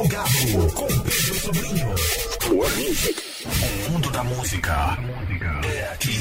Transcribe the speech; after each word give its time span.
Plugado 0.00 0.72
com 0.74 0.86
Pedro 0.86 1.34
Sobrinho. 1.34 1.94
O 3.86 3.92
mundo 3.92 4.10
da 4.10 4.24
música 4.24 4.96
é 5.62 5.92
aqui. 5.92 6.16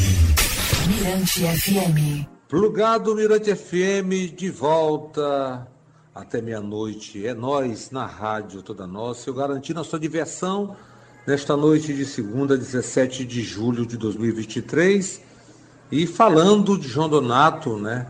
Mirante 0.86 1.44
FM. 1.46 2.28
Plugado 2.50 3.16
Mirante 3.16 3.56
FM 3.56 4.36
de 4.36 4.50
volta 4.50 5.66
até 6.14 6.42
meia-noite. 6.42 7.26
É 7.26 7.34
nós 7.34 7.90
na 7.90 8.06
rádio 8.06 8.62
toda 8.62 8.86
nossa. 8.86 9.30
Eu 9.30 9.34
garantindo 9.34 9.80
a 9.80 9.86
sua 9.86 9.98
diversão 9.98 10.76
nesta 11.26 11.56
noite 11.56 11.94
de 11.94 12.04
segunda, 12.04 12.58
17 12.58 13.24
de 13.24 13.42
julho 13.42 13.86
de 13.86 13.96
2023. 13.96 15.22
E 15.90 16.06
falando 16.06 16.78
de 16.78 16.86
João 16.86 17.08
Donato, 17.08 17.78
né? 17.78 18.08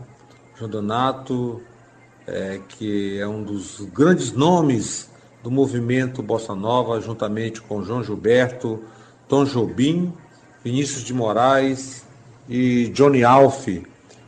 João 0.58 0.68
Donato, 0.68 1.62
é, 2.26 2.60
que 2.70 3.20
é 3.20 3.28
um 3.28 3.44
dos 3.44 3.82
grandes 3.92 4.32
nomes 4.32 5.08
do 5.42 5.50
movimento 5.50 6.22
Bossa 6.22 6.54
Nova, 6.54 7.00
juntamente 7.00 7.60
com 7.60 7.82
João 7.82 8.02
Gilberto, 8.02 8.82
Tom 9.28 9.44
Jobim, 9.44 10.12
Vinícius 10.62 11.02
de 11.02 11.14
Moraes 11.14 12.04
e 12.48 12.88
Johnny 12.88 13.24
Alf, 13.24 13.68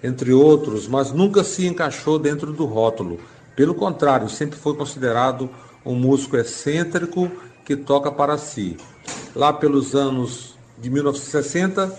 entre 0.03 0.33
outros, 0.33 0.89
mas 0.89 1.13
nunca 1.13 1.45
se 1.45 1.67
encaixou 1.67 2.19
dentro 2.19 2.53
do 2.53 2.65
rótulo. 2.65 3.19
Pelo 3.55 3.75
contrário, 3.75 4.29
sempre 4.29 4.59
foi 4.59 4.75
considerado 4.75 5.51
um 5.85 5.95
músico 5.95 6.37
excêntrico 6.37 7.31
que 7.65 7.77
toca 7.77 8.11
para 8.11 8.39
si. 8.39 8.77
Lá 9.35 9.53
pelos 9.53 9.95
anos 9.95 10.55
de 10.79 10.89
1960, 10.91 11.95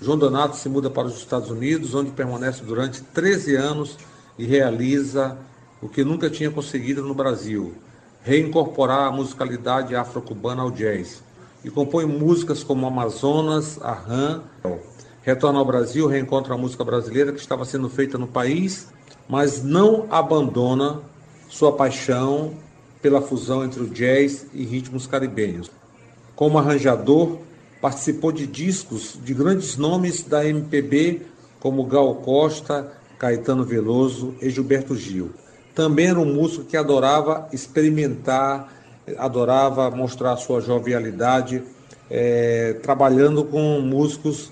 João 0.00 0.18
Donato 0.18 0.56
se 0.56 0.68
muda 0.68 0.88
para 0.88 1.08
os 1.08 1.16
Estados 1.16 1.50
Unidos, 1.50 1.94
onde 1.94 2.10
permanece 2.10 2.62
durante 2.62 3.02
13 3.02 3.56
anos 3.56 3.96
e 4.38 4.44
realiza 4.44 5.36
o 5.80 5.88
que 5.88 6.04
nunca 6.04 6.30
tinha 6.30 6.50
conseguido 6.50 7.02
no 7.02 7.14
Brasil: 7.14 7.74
reincorporar 8.22 9.08
a 9.08 9.12
musicalidade 9.12 9.94
afro-cubana 9.94 10.62
ao 10.62 10.70
jazz. 10.70 11.22
E 11.64 11.70
compõe 11.70 12.06
músicas 12.06 12.62
como 12.62 12.86
Amazonas, 12.86 13.80
Arran. 13.82 14.42
Retorna 15.22 15.58
ao 15.58 15.64
Brasil, 15.64 16.06
reencontra 16.06 16.54
a 16.54 16.58
música 16.58 16.84
brasileira 16.84 17.32
que 17.32 17.40
estava 17.40 17.64
sendo 17.64 17.88
feita 17.88 18.16
no 18.16 18.26
país, 18.26 18.88
mas 19.28 19.62
não 19.62 20.06
abandona 20.10 21.00
sua 21.48 21.72
paixão 21.72 22.54
pela 23.02 23.20
fusão 23.20 23.64
entre 23.64 23.82
o 23.82 23.88
jazz 23.88 24.46
e 24.54 24.64
ritmos 24.64 25.06
caribenhos. 25.06 25.70
Como 26.34 26.58
arranjador, 26.58 27.38
participou 27.80 28.32
de 28.32 28.46
discos 28.46 29.18
de 29.22 29.34
grandes 29.34 29.76
nomes 29.76 30.22
da 30.22 30.46
MPB, 30.46 31.22
como 31.60 31.84
Gal 31.84 32.14
Costa, 32.16 32.92
Caetano 33.18 33.64
Veloso 33.64 34.34
e 34.40 34.48
Gilberto 34.48 34.94
Gil. 34.94 35.30
Também 35.78 36.08
era 36.08 36.18
um 36.18 36.24
músico 36.24 36.64
que 36.64 36.76
adorava 36.76 37.46
experimentar, 37.52 38.68
adorava 39.16 39.88
mostrar 39.92 40.36
sua 40.36 40.60
jovialidade, 40.60 41.62
é, 42.10 42.72
trabalhando 42.82 43.44
com 43.44 43.78
músicos 43.80 44.50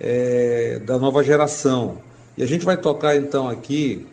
é, 0.00 0.80
da 0.84 0.98
nova 0.98 1.22
geração. 1.22 1.98
E 2.36 2.42
a 2.42 2.46
gente 2.46 2.64
vai 2.64 2.76
tocar 2.76 3.14
então 3.14 3.48
aqui, 3.48 4.04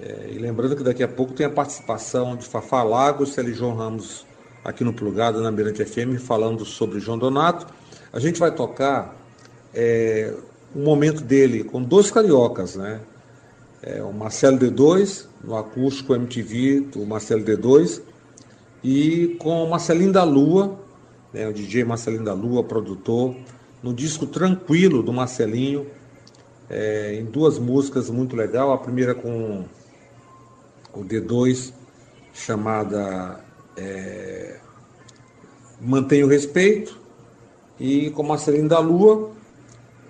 é, 0.00 0.30
e 0.32 0.38
lembrando 0.38 0.74
que 0.74 0.82
daqui 0.82 1.02
a 1.02 1.08
pouco 1.08 1.34
tem 1.34 1.44
a 1.44 1.50
participação 1.50 2.34
de 2.34 2.46
Fafá 2.46 2.82
Lagos 2.82 3.36
e 3.36 3.52
João 3.52 3.74
Ramos 3.74 4.24
aqui 4.64 4.84
no 4.84 4.92
Plugado, 4.94 5.42
na 5.42 5.50
Mirante 5.50 5.84
FM, 5.84 6.18
falando 6.18 6.64
sobre 6.64 6.98
João 6.98 7.18
Donato. 7.18 7.66
A 8.10 8.18
gente 8.18 8.40
vai 8.40 8.50
tocar 8.50 9.14
um 10.74 10.82
momento 10.82 11.22
dele 11.22 11.62
com 11.62 11.82
dois 11.82 12.10
cariocas, 12.10 12.74
né? 12.74 13.02
É, 13.86 14.02
o 14.02 14.14
Marcelo 14.14 14.58
D2, 14.58 15.26
no 15.44 15.54
acústico 15.54 16.14
MTV 16.14 16.80
do 16.80 17.04
Marcelo 17.04 17.44
D2, 17.44 18.00
e 18.82 19.36
com 19.38 19.62
o 19.62 19.68
Marcelinho 19.68 20.10
da 20.10 20.24
Lua, 20.24 20.80
né, 21.34 21.46
o 21.46 21.52
DJ 21.52 21.84
Marcelinho 21.84 22.24
da 22.24 22.32
Lua, 22.32 22.64
produtor, 22.64 23.36
no 23.82 23.92
disco 23.92 24.26
Tranquilo 24.26 25.02
do 25.02 25.12
Marcelinho, 25.12 25.86
é, 26.70 27.16
em 27.20 27.26
duas 27.26 27.58
músicas 27.58 28.08
muito 28.08 28.34
legal. 28.34 28.72
A 28.72 28.78
primeira 28.78 29.14
com 29.14 29.66
o 30.94 31.04
D2, 31.04 31.70
chamada 32.32 33.44
é, 33.76 34.60
Mantenha 35.78 36.24
o 36.24 36.28
Respeito, 36.28 36.98
e 37.78 38.08
com 38.12 38.22
Marcelinho 38.22 38.66
da 38.66 38.78
Lua, 38.78 39.30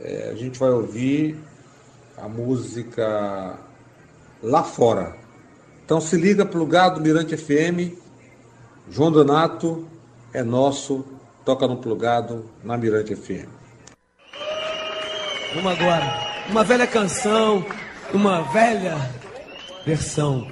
é, 0.00 0.30
a 0.30 0.34
gente 0.36 0.60
vai 0.60 0.70
ouvir 0.70 1.36
a 2.16 2.28
música 2.28 3.58
Lá 4.44 4.62
Fora. 4.62 5.16
Então 5.82 6.02
se 6.02 6.16
liga 6.18 6.44
plugado 6.44 7.00
Mirante 7.00 7.34
FM, 7.34 7.96
João 8.90 9.10
Donato 9.10 9.88
é 10.34 10.42
nosso, 10.42 11.02
toca 11.46 11.66
no 11.66 11.78
plugado 11.78 12.44
na 12.62 12.76
Mirante 12.76 13.16
FM. 13.16 13.48
Vamos 15.54 15.72
agora, 15.72 16.44
uma 16.50 16.62
velha 16.62 16.86
canção, 16.86 17.64
uma 18.12 18.42
velha 18.52 18.96
versão. 19.86 20.46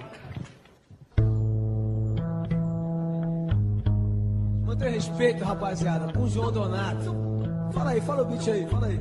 Mantenha 4.65 4.93
respeito, 4.93 5.45
rapaziada, 5.45 6.11
com 6.15 6.27
João 6.29 6.51
Donato. 6.51 7.15
Fala 7.75 7.91
aí, 7.91 8.01
fala 8.01 8.23
o 8.23 8.25
beat 8.25 8.49
aí, 8.49 8.67
fala 8.71 8.87
aí. 8.87 8.99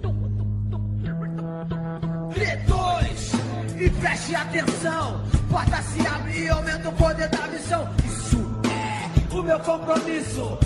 D2 2.34 3.51
e 3.82 3.90
preste 3.90 4.36
atenção. 4.36 5.22
Porta 5.50 5.82
se 5.82 6.06
abre 6.06 6.44
e 6.44 6.50
aumenta 6.50 6.90
o 6.90 6.94
poder 6.94 7.28
da 7.30 7.48
missão. 7.48 7.90
Isso 8.06 8.38
é 8.70 9.36
o 9.36 9.44
meu 9.44 9.60
compromisso. 9.60 10.58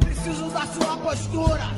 Preciso 0.00 0.50
da 0.50 0.66
sua 0.66 0.96
postura. 0.96 1.70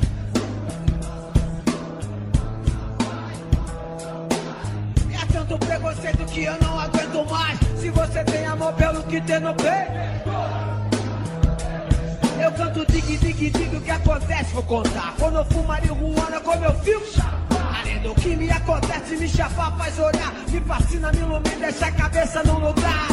É 5.13 5.25
tanto 5.31 5.57
preconceito 5.59 6.25
que 6.25 6.43
eu 6.43 6.57
não 6.61 6.79
aguento 6.79 7.29
mais. 7.29 7.59
Se 7.79 7.89
você 7.91 8.23
tem 8.23 8.45
amor 8.47 8.73
pelo 8.73 9.03
que 9.03 9.21
tem 9.21 9.39
no 9.39 9.53
peito. 9.53 10.01
Eu 12.43 12.51
canto 12.53 12.91
dig, 12.91 13.17
dig, 13.17 13.51
dig, 13.51 13.75
o 13.75 13.81
que 13.81 13.91
acontece, 13.91 14.51
vou 14.51 14.63
contar. 14.63 15.13
Quando 15.19 15.35
eu 15.35 15.45
fumo 15.45 15.67
marihuana, 15.67 16.39
como 16.39 16.65
eu 16.65 16.73
fico 16.79 17.01
Além 17.21 17.40
do 18.01 18.13
que 18.15 18.35
me 18.35 18.49
acontece, 18.51 19.15
me 19.17 19.27
chapa, 19.27 19.71
faz 19.77 19.99
olhar. 19.99 20.33
Me 20.49 20.59
fascina, 20.61 21.11
me 21.11 21.19
ilumina, 21.19 21.57
deixa 21.59 21.85
a 21.87 21.91
cabeça 21.91 22.43
no 22.43 22.59
lugar. 22.59 23.07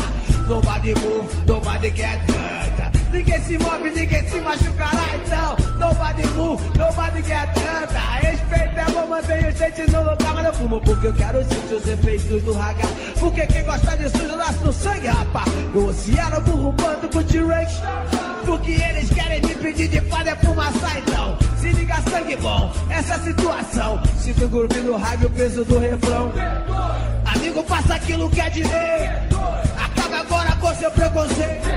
Nobody 0.49 0.95
move, 0.95 1.29
nobody 1.47 1.91
get 1.91 2.21
hurt. 2.31 3.13
Ninguém 3.13 3.41
se 3.43 3.59
move, 3.59 3.91
ninguém 3.91 4.29
se 4.29 4.41
machucará, 4.41 5.05
então. 5.17 5.57
Nobody 5.79 6.27
move, 6.37 6.63
nobody 6.79 7.23
get 7.23 7.49
hurt. 7.59 8.19
É 8.79 8.91
bom, 8.93 9.09
mantenho 9.09 9.51
gente 9.57 9.91
no 9.91 10.01
lugar. 10.03 10.35
Mas 10.35 10.47
eu 10.47 10.55
fumo 10.55 10.81
porque 10.81 11.09
eu 11.09 11.15
quero 11.15 11.43
sentir 11.43 11.75
os 11.75 11.87
efeitos 11.89 12.43
do 12.45 12.53
raga. 12.53 12.87
Porque 13.19 13.45
quem 13.49 13.65
gosta 13.65 13.97
de 13.97 14.09
sujo 14.09 14.37
nasce 14.37 14.65
no 14.65 14.73
sangue, 14.73 15.09
rapá. 15.09 15.45
No 15.75 15.89
oceano, 15.89 16.41
burro, 16.43 16.73
bando 16.73 17.09
com 17.09 17.23
T-Rex. 17.25 17.73
Porque 18.47 18.71
eles 18.71 19.11
querem 19.11 19.43
me 19.43 19.55
pedir 19.57 19.89
de 19.89 20.01
fazer 20.03 20.37
fumaça, 20.37 20.99
então. 20.99 21.48
Se 21.61 21.73
liga, 21.73 21.97
sangue 22.09 22.37
bom, 22.37 22.73
essa 22.89 23.19
situação. 23.19 24.01
Sinto 24.21 24.45
o 24.45 24.49
groove 24.49 24.81
no 24.81 24.97
rádio, 24.97 25.27
o 25.27 25.31
peso 25.31 25.65
do 25.65 25.79
refrão. 25.79 26.33
Amigo, 27.35 27.65
faça 27.65 27.95
aquilo 27.95 28.31
que 28.31 28.41
é 28.41 28.49
direito. 28.49 29.37
Acaba 29.77 30.21
agora 30.21 30.57
com 30.57 30.75
seu 30.77 30.91
preconceito. 30.93 31.69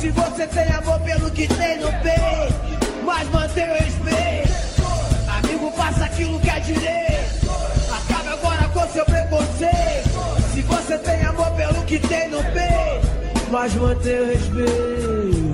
Se 0.00 0.10
você 0.10 0.46
tem 0.48 0.68
amor 0.72 0.98
pelo 1.00 1.30
que 1.30 1.46
tem 1.46 1.78
no 1.78 1.92
peito, 2.02 3.04
mas 3.04 3.30
mantenha 3.30 3.72
o 3.72 3.74
respeito. 3.74 4.82
Amigo, 5.28 5.70
faça 5.76 6.04
aquilo 6.06 6.40
que 6.40 6.50
é 6.50 6.60
direito. 6.60 7.50
Acaba 7.92 8.32
agora 8.32 8.68
com 8.68 8.88
seu 8.88 9.04
preconceito. 9.04 10.52
Se 10.52 10.62
você 10.62 10.98
tem 10.98 11.22
amor 11.24 11.50
pelo 11.52 11.84
que 11.84 11.98
tem 12.00 12.28
no 12.30 12.38
peito, 12.38 13.50
mas 13.50 13.74
mantenha 13.74 14.22
o 14.22 14.26
respeito. 14.26 15.44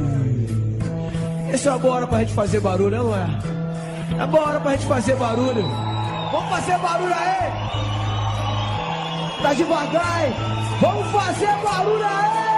Esse 1.53 1.69
é 1.69 1.79
boa 1.79 1.97
hora 1.97 2.07
pra 2.07 2.21
gente 2.21 2.33
fazer 2.33 2.61
barulho, 2.61 2.97
não 2.97 3.15
é? 3.15 3.60
É 4.19 4.27
boa 4.27 4.49
hora 4.49 4.61
pra 4.61 4.73
gente 4.73 4.87
fazer 4.87 5.17
barulho. 5.17 5.63
Vamos 6.33 6.51
fazer 6.51 6.79
barulho 6.79 7.15
aí! 7.15 7.53
Tá 9.43 9.55
devagar, 9.55 10.27
hein? 10.27 10.35
Vamos 10.81 11.11
fazer 11.11 11.57
barulho 11.63 12.05
aí! 12.05 12.51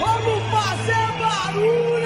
Vamos 0.00 0.42
fazer 0.50 1.18
barulho! 1.18 2.03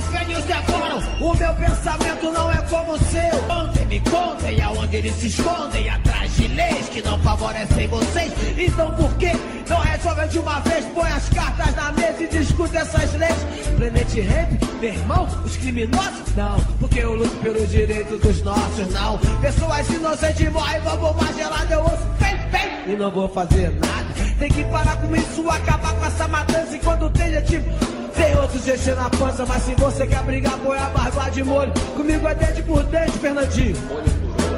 Outros 0.00 0.18
gênios 0.18 0.44
decoram. 0.44 0.98
O 1.20 1.34
meu 1.34 1.54
pensamento 1.54 2.32
não 2.32 2.50
é 2.50 2.56
como 2.62 2.92
o 2.92 2.98
seu. 2.98 3.54
Ontem 3.54 3.86
me 3.86 4.00
contem 4.00 4.60
aonde 4.62 4.96
eles 4.96 5.14
se 5.14 5.26
escondem 5.26 5.90
atrás 5.90 6.34
de 6.36 6.48
leis 6.48 6.88
que 6.88 7.02
não 7.02 7.18
favorecem 7.18 7.86
vocês. 7.86 8.32
Então 8.56 8.90
por 8.94 9.12
que 9.14 9.30
não 9.68 9.78
resolve 9.80 10.28
de 10.28 10.38
uma 10.38 10.60
vez? 10.60 10.84
Põe 10.94 11.10
as 11.10 11.28
cartas 11.28 11.74
na 11.76 11.92
mesa 11.92 12.22
e 12.22 12.28
discute 12.28 12.76
essas 12.76 13.12
leis. 13.14 13.36
Planet 13.76 14.08
Ramp, 14.08 14.80
meu 14.80 14.92
irmão, 14.94 15.28
os 15.44 15.56
criminosos? 15.56 16.34
Não, 16.34 16.58
porque 16.78 17.00
eu 17.00 17.14
luto 17.14 17.36
pelo 17.36 17.66
direito 17.66 18.16
dos 18.16 18.42
nossos, 18.42 18.88
não. 18.92 19.18
Pessoas 19.40 19.88
inocentes 19.90 20.50
morrem, 20.50 20.80
vão 20.80 20.96
bombar 20.96 21.32
gelada, 21.34 21.74
eu 21.74 21.82
ouço 21.82 22.06
bem, 22.18 22.36
bem, 22.50 22.94
e 22.94 22.96
não 22.96 23.10
vou 23.10 23.28
fazer 23.28 23.70
nada. 23.72 24.10
Tem 24.38 24.48
que 24.50 24.64
parar 24.64 24.96
com 24.96 25.14
isso, 25.14 25.50
acabar 25.50 25.92
com 25.94 26.06
essa 26.06 26.26
matança. 26.26 26.74
E 26.74 26.78
quando 26.78 27.10
tem, 27.10 27.34
é 27.34 27.40
tipo. 27.42 27.99
Tem 28.14 28.36
outros 28.36 28.64
GC 28.64 28.94
na 28.94 29.10
pança, 29.10 29.44
mas 29.46 29.62
se 29.62 29.74
você 29.74 30.06
quer 30.06 30.22
brigar, 30.22 30.58
põe 30.58 30.78
a 30.78 30.88
barba 30.90 31.30
de 31.30 31.42
molho. 31.42 31.72
Comigo 31.96 32.26
é 32.28 32.34
dente 32.34 32.62
por 32.62 32.82
dente, 32.84 33.18
Fernandinho. 33.18 33.76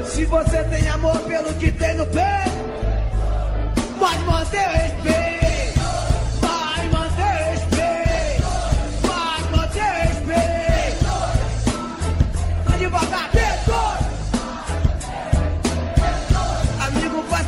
Se 0.04 0.24
você 0.24 0.64
tem 0.64 0.88
amor 0.88 1.18
pelo 1.20 1.52
que 1.54 1.70
tem 1.72 1.94
no 1.96 2.06
peito, 2.06 2.50
pode 3.98 4.18
manter 4.24 4.68
o 4.68 4.72
respeito. 4.72 5.42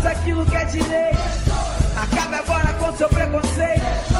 Aquilo 0.05 0.45
que 0.47 0.57
é 0.57 0.65
direito. 0.65 1.19
Acabe 1.97 2.35
agora 2.37 2.73
com 2.75 2.97
seu 2.97 3.09
preconceito. 3.09 4.14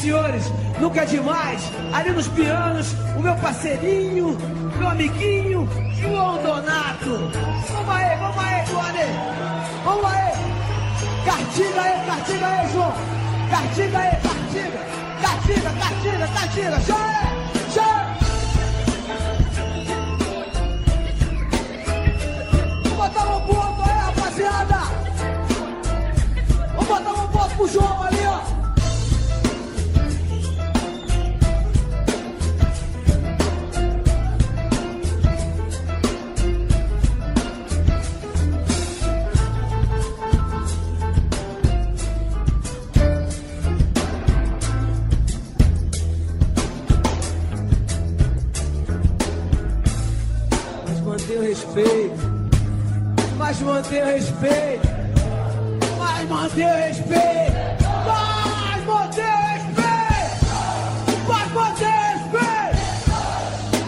Senhores, 0.00 0.50
nunca 0.80 1.02
é 1.02 1.04
demais. 1.04 1.62
Ali 1.92 2.10
nos 2.10 2.28
pianos, 2.28 2.92
o 3.16 3.20
meu 3.20 3.34
parceirinho, 3.36 4.36
meu 4.78 4.88
amiguinho, 4.88 5.68
João 6.00 6.42
Donato. 6.42 7.30
Vamos 7.70 7.94
aí, 7.94 8.16
vamos 8.18 8.38
aí, 8.38 8.66
Joane. 8.66 9.04
Vamos 9.84 10.04
aí. 10.04 10.32
Cartiga 11.24 11.82
aí, 11.82 12.06
cartiga 12.06 12.46
aí, 12.46 12.72
João. 12.72 12.94
Cartiga 13.50 13.98
aí, 13.98 14.16
cartiga. 14.16 14.80
Cartiga, 15.20 15.70
cartiga, 15.78 16.28
cartiga. 16.28 16.80
Chora, 16.86 17.24
chora. 17.74 18.10
Vamos 22.84 22.96
botar 22.96 23.36
um 23.36 23.40
ponto 23.40 23.82
aí, 23.82 23.98
rapaziada. 23.98 24.80
Vamos 26.74 26.88
botar 26.88 27.12
um 27.12 27.28
ponto 27.28 27.54
pro 27.56 27.68
João 27.68 28.02
ali, 28.02 28.26
ó. 28.26 28.49
Manter 53.90 54.04
respeito. 54.04 54.88
Mas 55.98 56.28
manter 56.28 56.64
o 56.64 56.76
respeito. 56.76 57.56
Mas 58.06 58.84
manter 58.86 59.24
o 59.24 59.38
respeito. 59.48 60.46
Mas 61.26 61.52
manter 61.52 61.86
o 61.86 62.00
respeito. 62.12 62.78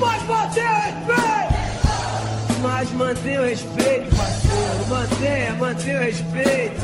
Mas 0.00 0.22
manter 0.26 0.64
o 0.64 0.74
respeito. 0.74 1.52
Mas 2.62 2.92
manter 2.92 3.38
o 3.38 3.44
respeito, 3.44 4.16
parceiro. 4.16 4.86
Mantenha, 4.88 5.54
mantenha 5.54 5.98
o 5.98 6.02
respeito. 6.02 6.80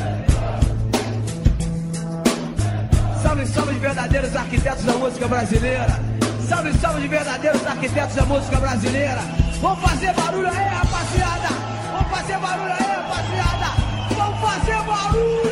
Salve, 3.21 3.45
salve 3.47 3.73
de 3.73 3.79
verdadeiros 3.79 4.35
arquitetos 4.35 4.83
da 4.85 4.93
música 4.93 5.27
brasileira. 5.27 5.99
Salve, 6.47 6.73
salve 6.79 7.01
de 7.01 7.07
verdadeiros 7.09 7.67
arquitetos 7.67 8.15
da 8.15 8.25
música 8.25 8.57
brasileira. 8.59 9.21
Vamos 9.61 9.79
fazer 9.81 10.13
barulho 10.13 10.47
aí, 10.47 10.67
rapaziada. 10.69 11.49
Vamos 11.91 12.09
fazer 12.11 12.37
barulho 12.37 12.73
aí, 12.79 12.88
fazer 15.19 15.48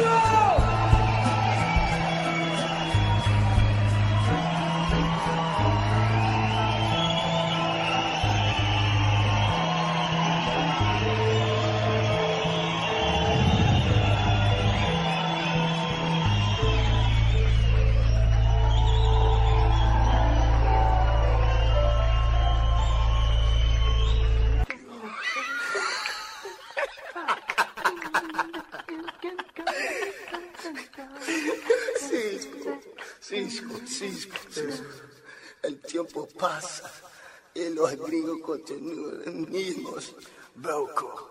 mismos, 39.50 40.16
broco. 40.56 41.30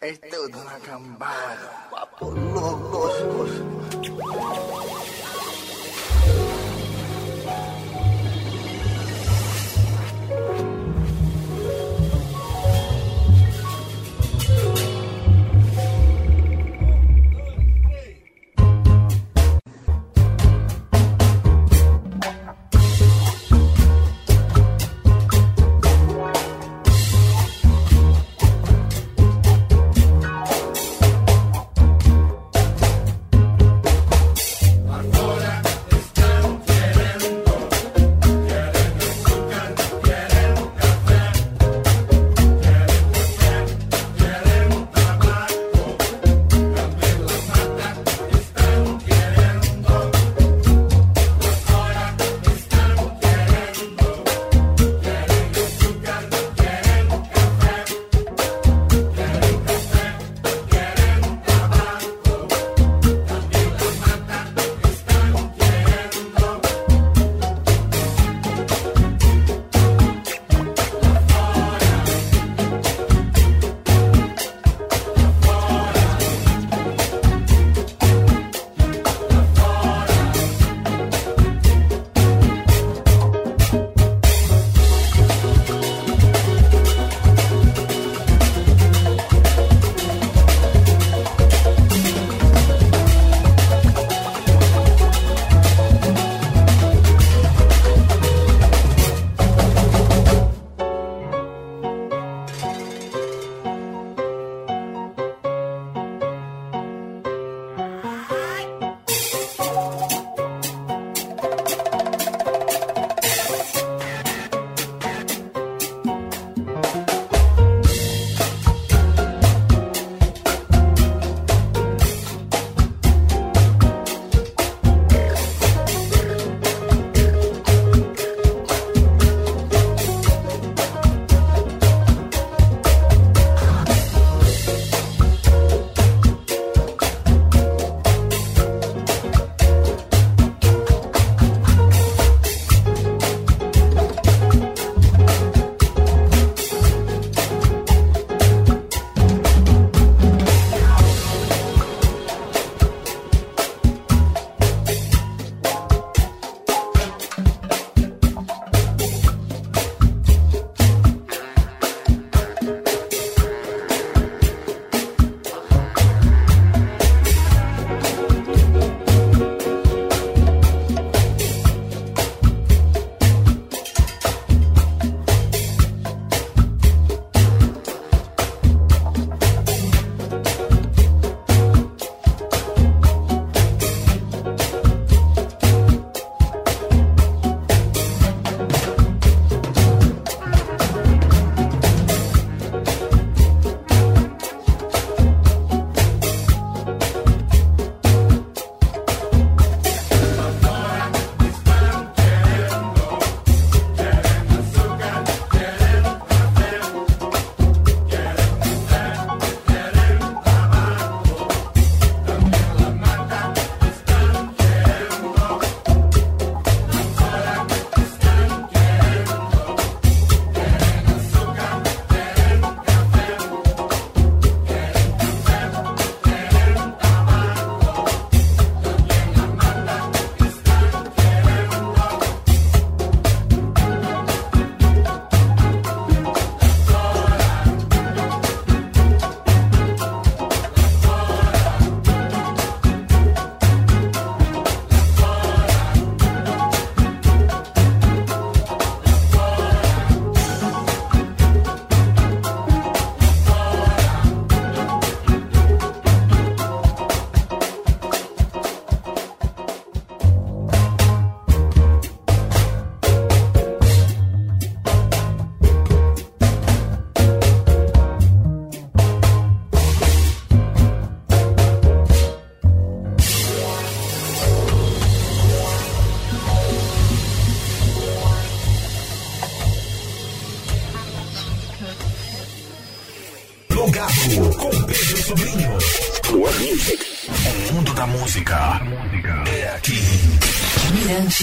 Es 0.00 0.20
toda 0.30 0.62
una 0.62 0.78
cambada, 0.78 1.88
guapos 1.90 2.38
locos. 2.38 3.10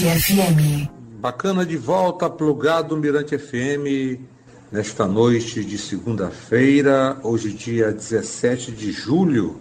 FM. 0.08 0.88
Bacana 1.20 1.66
de 1.66 1.76
volta, 1.76 2.30
plugado 2.30 2.96
Mirante 2.96 3.36
FM, 3.36 4.18
nesta 4.72 5.06
noite 5.06 5.62
de 5.62 5.76
segunda-feira, 5.76 7.18
hoje 7.22 7.52
dia 7.52 7.92
17 7.92 8.72
de 8.72 8.90
julho 8.90 9.60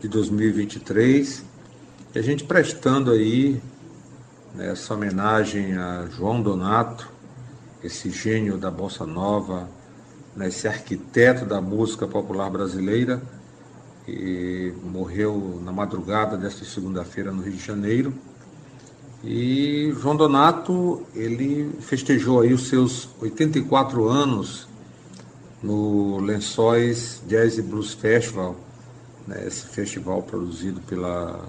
de 0.00 0.08
2023, 0.08 1.44
e 2.12 2.18
a 2.18 2.22
gente 2.22 2.42
prestando 2.42 3.12
aí 3.12 3.62
essa 4.58 4.94
homenagem 4.94 5.76
a 5.76 6.08
João 6.10 6.42
Donato, 6.42 7.08
esse 7.82 8.10
gênio 8.10 8.58
da 8.58 8.72
Bossa 8.72 9.06
Nova, 9.06 9.68
né, 10.34 10.48
esse 10.48 10.66
arquiteto 10.66 11.44
da 11.44 11.60
música 11.60 12.08
popular 12.08 12.50
brasileira, 12.50 13.22
que 14.04 14.74
morreu 14.82 15.60
na 15.64 15.70
madrugada 15.70 16.36
desta 16.36 16.64
segunda-feira 16.64 17.30
no 17.30 17.42
Rio 17.42 17.52
de 17.52 17.64
Janeiro. 17.64 18.12
E 19.26 19.90
João 20.02 20.14
Donato, 20.14 21.02
ele 21.14 21.72
festejou 21.80 22.42
aí 22.42 22.52
os 22.52 22.68
seus 22.68 23.08
84 23.22 24.06
anos 24.06 24.68
no 25.62 26.20
Lençóis 26.20 27.22
Jazz 27.26 27.58
Blues 27.60 27.94
Festival, 27.94 28.54
né, 29.26 29.46
esse 29.46 29.64
festival 29.64 30.22
produzido 30.22 30.78
pela, 30.82 31.42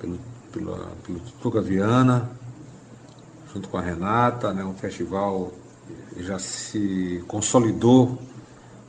pelo, 0.00 0.18
pela, 0.50 0.92
pelo 1.40 1.62
Viana, 1.62 2.28
junto 3.54 3.68
com 3.68 3.78
a 3.78 3.80
Renata, 3.80 4.52
né, 4.52 4.64
um 4.64 4.74
festival 4.74 5.52
que 6.12 6.24
já 6.24 6.40
se 6.40 7.22
consolidou 7.28 8.18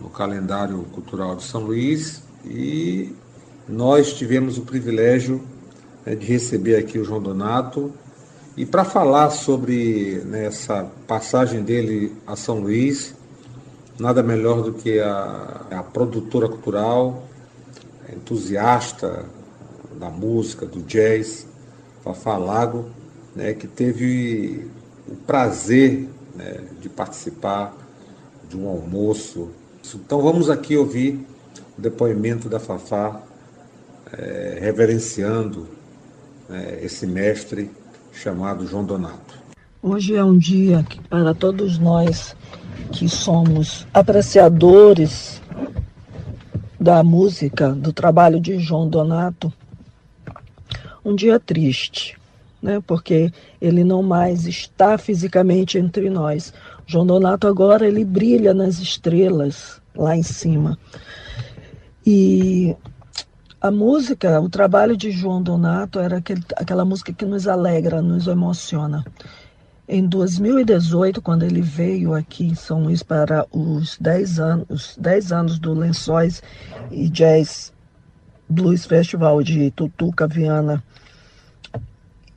no 0.02 0.10
calendário 0.10 0.82
cultural 0.92 1.36
de 1.36 1.44
São 1.44 1.62
Luís. 1.66 2.24
E 2.44 3.16
nós 3.70 4.12
tivemos 4.14 4.58
o 4.58 4.64
privilégio 4.64 5.40
né, 6.04 6.16
de 6.16 6.26
receber 6.26 6.78
aqui 6.78 6.98
o 6.98 7.06
João 7.06 7.22
Donato 7.22 7.94
e 8.56 8.66
para 8.68 8.86
falar 8.86 9.32
sobre 9.32 10.22
né, 10.26 10.46
essa 10.46 10.84
passagem 11.08 11.64
dele 11.64 12.16
a 12.28 12.36
São 12.36 12.60
Luís, 12.60 13.16
nada 14.00 14.22
melhor 14.22 14.62
do 14.62 14.74
que 14.74 15.00
a, 15.00 15.66
a 15.72 15.84
produtora 15.84 16.48
cultural, 16.48 17.24
entusiasta 18.12 19.26
da 20.00 20.10
música, 20.10 20.68
do 20.68 20.84
jazz, 20.84 21.48
Fafá 22.04 22.38
Lago, 22.38 22.90
né, 23.36 23.54
que 23.54 23.68
teve 23.68 24.70
o 25.08 25.16
prazer 25.16 26.08
né, 26.36 26.62
de 26.80 26.90
participar 26.90 27.76
de 28.48 28.56
um 28.56 28.68
almoço. 28.68 29.50
Então 29.96 30.22
vamos 30.22 30.52
aqui 30.52 30.78
ouvir 30.78 31.26
o 31.76 31.82
depoimento 31.82 32.48
da 32.48 32.60
Fafá, 32.60 33.20
é, 34.16 34.60
reverenciando 34.62 35.68
é, 36.52 36.82
esse 36.84 37.08
mestre 37.08 37.72
chamado 38.14 38.66
João 38.66 38.86
Donato. 38.86 39.42
Hoje 39.82 40.16
é 40.16 40.24
um 40.24 40.38
dia 40.38 40.84
que, 40.88 41.02
para 41.02 41.34
todos 41.34 41.78
nós 41.78 42.36
que 42.92 43.10
somos 43.10 43.88
apreciadores 43.94 45.42
da 46.80 47.04
música, 47.04 47.72
do 47.72 47.92
trabalho 47.92 48.40
de 48.40 48.60
João 48.60 48.88
Donato, 48.88 49.52
um 51.04 51.16
dia 51.16 51.40
triste, 51.40 52.18
né? 52.62 52.82
Porque 52.86 53.32
ele 53.60 53.84
não 53.84 54.02
mais 54.02 54.46
está 54.46 54.98
fisicamente 54.98 55.78
entre 55.78 56.10
nós. 56.10 56.54
João 56.86 57.06
Donato 57.06 57.48
agora 57.48 57.88
ele 57.88 58.06
brilha 58.06 58.54
nas 58.54 58.80
estrelas 58.80 59.82
lá 59.96 60.16
em 60.16 60.24
cima. 60.24 60.78
E 62.06 62.76
a 63.64 63.72
música, 63.72 64.42
o 64.42 64.50
trabalho 64.50 64.98
de 64.98 65.10
João 65.10 65.42
Donato 65.42 65.98
era 65.98 66.18
aquele, 66.18 66.44
aquela 66.58 66.84
música 66.84 67.14
que 67.14 67.24
nos 67.24 67.48
alegra, 67.48 68.02
nos 68.02 68.28
emociona. 68.28 69.06
Em 69.88 70.06
2018, 70.06 71.22
quando 71.22 71.44
ele 71.44 71.62
veio 71.62 72.14
aqui 72.14 72.48
em 72.48 72.56
São 72.56 72.84
Luís 72.84 73.02
para 73.02 73.48
os 73.54 73.98
10 74.02 74.40
anos, 74.40 74.98
10 75.00 75.32
anos 75.32 75.60
do 75.60 75.74
Lençóis 75.74 76.44
e 76.92 77.08
Jazz 77.08 77.72
Blues 78.50 78.86
Festival 78.86 79.42
de 79.42 79.72
Tutuca, 79.72 80.28
Viana 80.28 80.84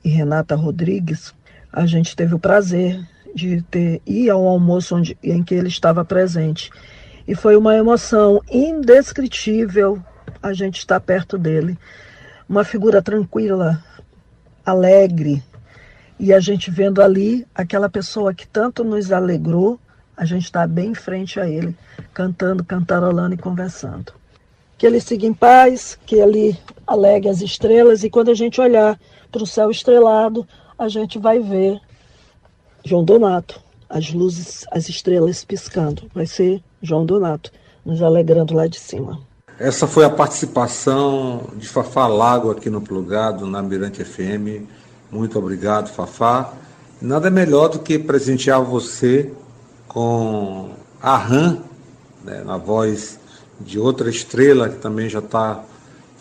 e 0.05 0.07
Renata 0.07 0.55
Rodrigues, 0.55 1.35
a 1.73 1.85
gente 1.85 2.15
teve 2.15 2.35
o 2.35 2.39
prazer 2.39 3.05
de 3.35 3.61
ter 3.63 4.01
ir 4.05 4.29
ao 4.29 4.47
almoço 4.47 4.95
onde, 4.95 5.17
em 5.21 5.43
que 5.43 5.55
ele 5.55 5.67
estava 5.67 6.05
presente. 6.05 6.71
E 7.27 7.35
foi 7.35 7.57
uma 7.57 7.75
emoção 7.75 8.41
indescritível 8.49 10.01
a 10.41 10.53
gente 10.53 10.77
está 10.77 10.99
perto 10.99 11.37
dele. 11.37 11.77
Uma 12.47 12.63
figura 12.63 13.01
tranquila, 13.01 13.83
alegre, 14.65 15.43
e 16.19 16.33
a 16.33 16.39
gente 16.39 16.71
vendo 16.71 17.01
ali 17.01 17.45
aquela 17.53 17.89
pessoa 17.89 18.33
que 18.33 18.47
tanto 18.47 18.83
nos 18.83 19.11
alegrou, 19.11 19.79
a 20.15 20.25
gente 20.25 20.45
está 20.45 20.65
bem 20.65 20.91
em 20.91 20.95
frente 20.95 21.39
a 21.39 21.47
ele, 21.47 21.75
cantando, 22.13 22.63
cantarolando 22.63 23.35
e 23.35 23.37
conversando. 23.37 24.13
Que 24.77 24.87
ele 24.87 24.99
siga 24.99 25.27
em 25.27 25.33
paz, 25.33 25.97
que 26.05 26.15
ele 26.15 26.57
alegue 26.85 27.29
as 27.29 27.41
estrelas, 27.41 28.03
e 28.03 28.09
quando 28.09 28.31
a 28.31 28.33
gente 28.33 28.59
olhar 28.59 28.99
para 29.31 29.43
o 29.43 29.47
céu 29.47 29.69
estrelado, 29.69 30.47
a 30.77 30.87
gente 30.87 31.19
vai 31.19 31.39
ver 31.39 31.79
João 32.83 33.03
Donato, 33.03 33.61
as 33.89 34.11
luzes, 34.11 34.65
as 34.71 34.89
estrelas 34.89 35.43
piscando. 35.43 36.09
Vai 36.13 36.25
ser 36.25 36.63
João 36.81 37.05
Donato, 37.05 37.51
nos 37.85 38.01
alegrando 38.01 38.55
lá 38.55 38.67
de 38.67 38.79
cima. 38.79 39.21
Essa 39.59 39.87
foi 39.87 40.05
a 40.05 40.09
participação 40.09 41.49
de 41.55 41.67
Fafá 41.67 42.05
Lago 42.05 42.51
aqui 42.51 42.69
no 42.69 42.79
Plugado, 42.79 43.47
na 43.47 43.59
Mirante 43.59 44.03
FM. 44.03 44.69
Muito 45.11 45.39
obrigado, 45.39 45.89
Fafá. 45.89 46.53
Nada 47.01 47.31
melhor 47.31 47.69
do 47.69 47.79
que 47.79 47.97
presentear 47.97 48.61
você 48.61 49.33
com 49.87 50.69
a 51.01 51.17
RAM, 51.17 51.63
né, 52.23 52.43
na 52.45 52.57
voz 52.57 53.19
de 53.59 53.79
outra 53.79 54.11
estrela 54.11 54.69
que 54.69 54.77
também 54.77 55.09
já 55.09 55.19
está 55.19 55.63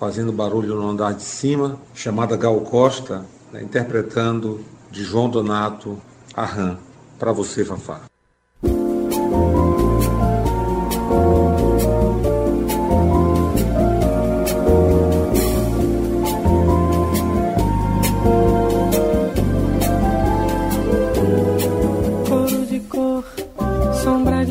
fazendo 0.01 0.33
barulho 0.33 0.75
no 0.75 0.89
andar 0.89 1.13
de 1.13 1.23
cima, 1.23 1.79
chamada 1.95 2.39
Gal 2.39 2.59
Costa, 2.61 3.27
né, 3.53 3.63
interpretando 3.63 4.65
de 4.91 5.05
João 5.05 5.29
Donato 5.29 6.01
a 6.35 6.47
RAM. 6.47 6.79
Para 7.19 7.33
você, 7.33 7.67
Fafá. 7.67 8.01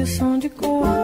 De 0.06 0.50
me 0.50 0.95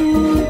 too 0.00 0.49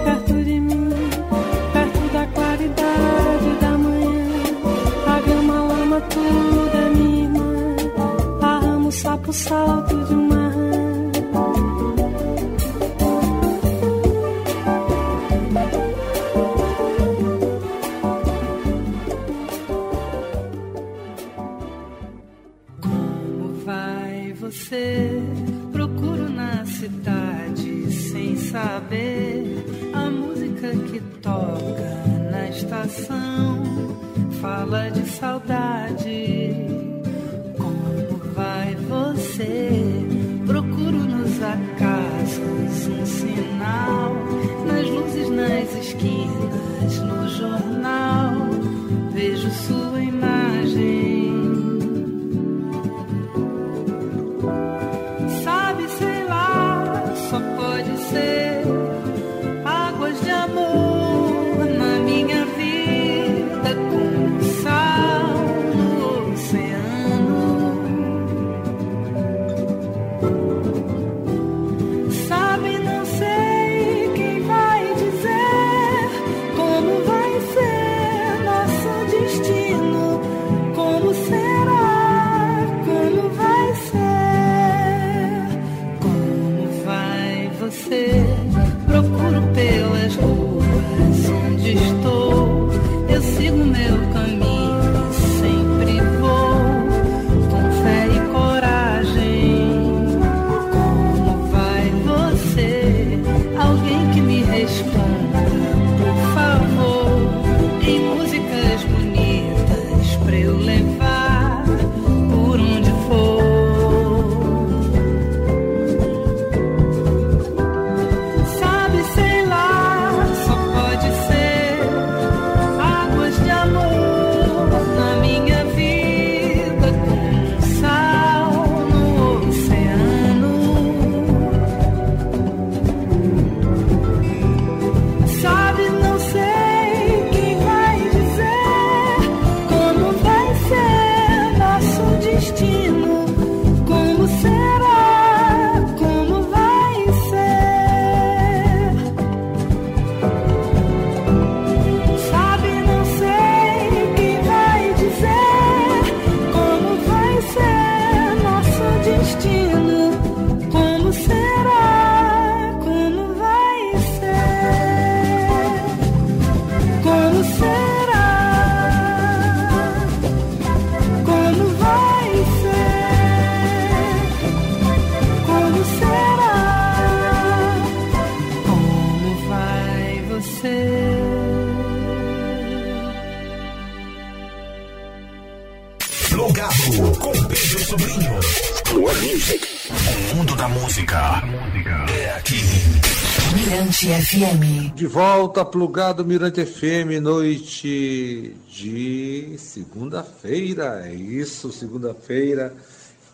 FM. 194.10 194.94
De 194.94 195.06
volta, 195.06 195.64
plugado 195.64 196.24
Mirante 196.24 196.64
FM, 196.64 197.22
noite 197.22 198.56
de 198.68 199.54
segunda-feira. 199.56 201.02
É 201.06 201.14
isso, 201.14 201.70
segunda-feira. 201.70 202.74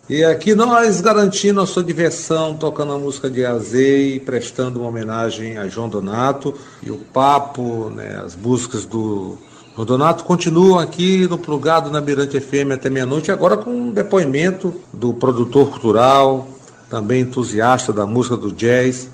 E 0.08 0.22
aqui 0.22 0.54
nós 0.54 1.00
garantindo 1.00 1.62
a 1.62 1.66
sua 1.66 1.82
diversão, 1.82 2.54
tocando 2.54 2.92
a 2.92 2.98
música 2.98 3.30
de 3.30 3.44
Azei, 3.44 4.20
prestando 4.20 4.80
uma 4.80 4.88
homenagem 4.88 5.56
a 5.56 5.66
João 5.66 5.88
Donato. 5.88 6.54
E 6.82 6.90
o 6.90 6.98
papo, 6.98 7.90
né, 7.90 8.20
as 8.22 8.36
músicas 8.36 8.84
do 8.84 9.38
Donato 9.78 10.24
continuam 10.24 10.78
aqui 10.78 11.26
no 11.26 11.38
Plugado 11.38 11.90
na 11.90 12.02
Mirante 12.02 12.38
FM 12.38 12.72
até 12.74 12.90
meia-noite, 12.90 13.32
agora 13.32 13.56
com 13.56 13.70
um 13.70 13.90
depoimento 13.90 14.74
do 14.92 15.14
produtor 15.14 15.70
cultural, 15.70 16.46
também 16.90 17.22
entusiasta 17.22 17.92
da 17.92 18.06
música 18.06 18.36
do 18.36 18.52
jazz, 18.52 19.08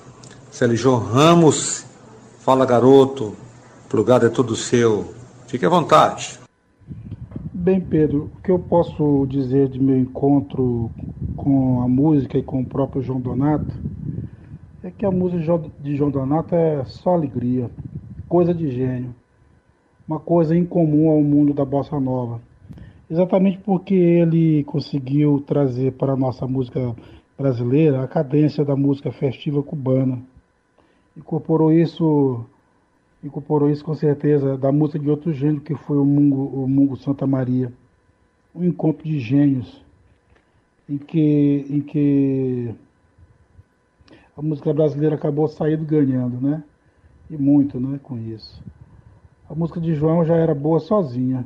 Célio 0.53 0.97
Ramos, 0.97 1.83
fala 2.37 2.63
garoto, 2.63 3.33
plugado 3.89 4.27
é 4.27 4.29
todo 4.29 4.55
seu. 4.55 5.11
Fique 5.47 5.65
à 5.65 5.69
vontade. 5.69 6.39
Bem, 7.51 7.81
Pedro, 7.81 8.29
o 8.37 8.41
que 8.43 8.51
eu 8.51 8.59
posso 8.59 9.25
dizer 9.27 9.67
de 9.67 9.81
meu 9.81 9.97
encontro 9.97 10.91
com 11.35 11.81
a 11.81 11.87
música 11.87 12.37
e 12.37 12.43
com 12.43 12.61
o 12.61 12.65
próprio 12.65 13.01
João 13.01 13.19
Donato 13.19 13.73
é 14.83 14.91
que 14.91 15.03
a 15.07 15.09
música 15.09 15.59
de 15.81 15.95
João 15.95 16.11
Donato 16.11 16.53
é 16.53 16.85
só 16.85 17.15
alegria, 17.15 17.67
coisa 18.29 18.53
de 18.53 18.69
gênio, 18.69 19.15
uma 20.07 20.19
coisa 20.19 20.55
incomum 20.55 21.09
ao 21.09 21.23
mundo 21.23 21.51
da 21.51 21.65
bossa 21.65 21.99
nova. 21.99 22.39
Exatamente 23.09 23.57
porque 23.57 23.95
ele 23.95 24.63
conseguiu 24.65 25.43
trazer 25.47 25.93
para 25.93 26.13
a 26.13 26.15
nossa 26.15 26.45
música 26.45 26.95
brasileira 27.35 28.03
a 28.03 28.07
cadência 28.07 28.63
da 28.63 28.75
música 28.75 29.11
festiva 29.11 29.63
cubana 29.63 30.21
incorporou 31.15 31.71
isso 31.71 32.45
incorporou 33.23 33.69
isso 33.69 33.85
com 33.85 33.95
certeza 33.95 34.57
da 34.57 34.71
música 34.71 34.99
de 34.99 35.09
outro 35.09 35.31
gênero, 35.31 35.61
que 35.61 35.75
foi 35.75 35.97
o 35.97 36.03
Mungo, 36.03 36.43
o 36.61 36.67
Mungo 36.67 36.97
Santa 36.97 37.25
Maria. 37.25 37.71
Um 38.53 38.63
encontro 38.63 39.03
de 39.07 39.17
gênios, 39.17 39.83
em 40.87 40.97
que, 40.97 41.65
em 41.69 41.81
que 41.81 42.75
a 44.37 44.41
música 44.41 44.73
brasileira 44.73 45.15
acabou 45.15 45.47
saindo 45.47 45.85
ganhando, 45.85 46.39
né? 46.39 46.63
E 47.29 47.37
muito, 47.37 47.79
né, 47.79 47.99
com 48.03 48.17
isso. 48.17 48.61
A 49.49 49.55
música 49.55 49.79
de 49.79 49.95
João 49.95 50.25
já 50.25 50.35
era 50.35 50.53
boa 50.53 50.79
sozinha. 50.79 51.45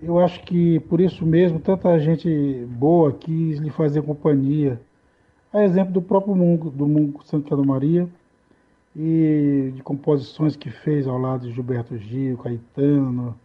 Eu 0.00 0.18
acho 0.18 0.44
que 0.44 0.78
por 0.80 1.00
isso 1.00 1.26
mesmo 1.26 1.58
tanta 1.58 1.98
gente 1.98 2.66
boa 2.66 3.12
quis 3.12 3.58
lhe 3.58 3.70
fazer 3.70 4.02
companhia. 4.02 4.80
A 5.52 5.64
exemplo 5.64 5.92
do 5.92 6.02
próprio 6.02 6.36
Mungo, 6.36 6.70
do 6.70 6.86
Mungo 6.86 7.24
Santa 7.24 7.56
Maria, 7.56 8.08
e 8.96 9.72
de 9.74 9.82
composições 9.82 10.56
que 10.56 10.70
fez 10.70 11.06
ao 11.06 11.18
lado 11.18 11.46
de 11.46 11.52
Gilberto 11.52 11.96
Gil, 11.96 12.38
Caetano, 12.38 13.38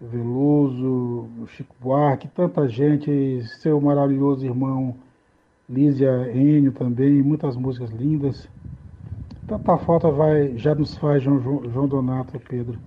Veloso, 0.00 1.28
Chico 1.48 1.74
Buarque, 1.80 2.28
tanta 2.28 2.68
gente, 2.68 3.42
seu 3.60 3.80
maravilhoso 3.80 4.44
irmão 4.44 4.94
Lísia 5.68 6.30
Enio 6.32 6.70
também, 6.70 7.22
muitas 7.22 7.56
músicas 7.56 7.90
lindas. 7.90 8.48
Tanta 9.48 9.76
falta 9.78 10.10
vai, 10.10 10.56
já 10.56 10.74
nos 10.74 10.96
faz 10.96 11.22
João, 11.22 11.40
João 11.40 11.88
Donato 11.88 12.38
Pedro. 12.38 12.78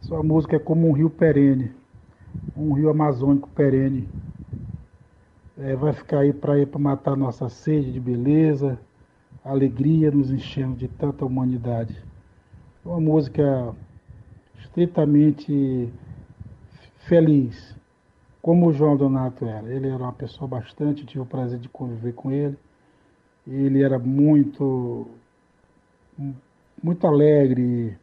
Sua 0.00 0.22
música 0.22 0.56
é 0.56 0.58
como 0.58 0.88
um 0.88 0.92
rio 0.92 1.10
perene, 1.10 1.72
um 2.56 2.72
rio 2.72 2.88
amazônico 2.88 3.48
perene. 3.50 4.08
É, 5.58 5.74
vai 5.74 5.92
ficar 5.92 6.20
aí 6.20 6.32
para 6.32 6.58
ir 6.58 6.66
para 6.66 6.78
matar 6.78 7.16
nossa 7.16 7.48
sede 7.48 7.92
de 7.92 7.98
beleza, 7.98 8.78
alegria 9.46 10.10
nos 10.10 10.30
enchendo 10.30 10.76
de 10.76 10.88
tanta 10.88 11.24
humanidade. 11.24 11.96
Uma 12.84 13.00
música 13.00 13.74
estritamente 14.58 15.92
feliz, 17.06 17.74
como 18.42 18.66
o 18.66 18.72
João 18.72 18.96
Donato 18.96 19.46
era. 19.46 19.72
Ele 19.72 19.88
era 19.88 20.02
uma 20.02 20.12
pessoa 20.12 20.48
bastante, 20.48 21.06
tive 21.06 21.20
o 21.20 21.26
prazer 21.26 21.58
de 21.58 21.68
conviver 21.68 22.12
com 22.12 22.30
ele. 22.30 22.56
Ele 23.46 23.82
era 23.82 23.98
muito, 23.98 25.06
muito 26.82 27.06
alegre, 27.06 27.96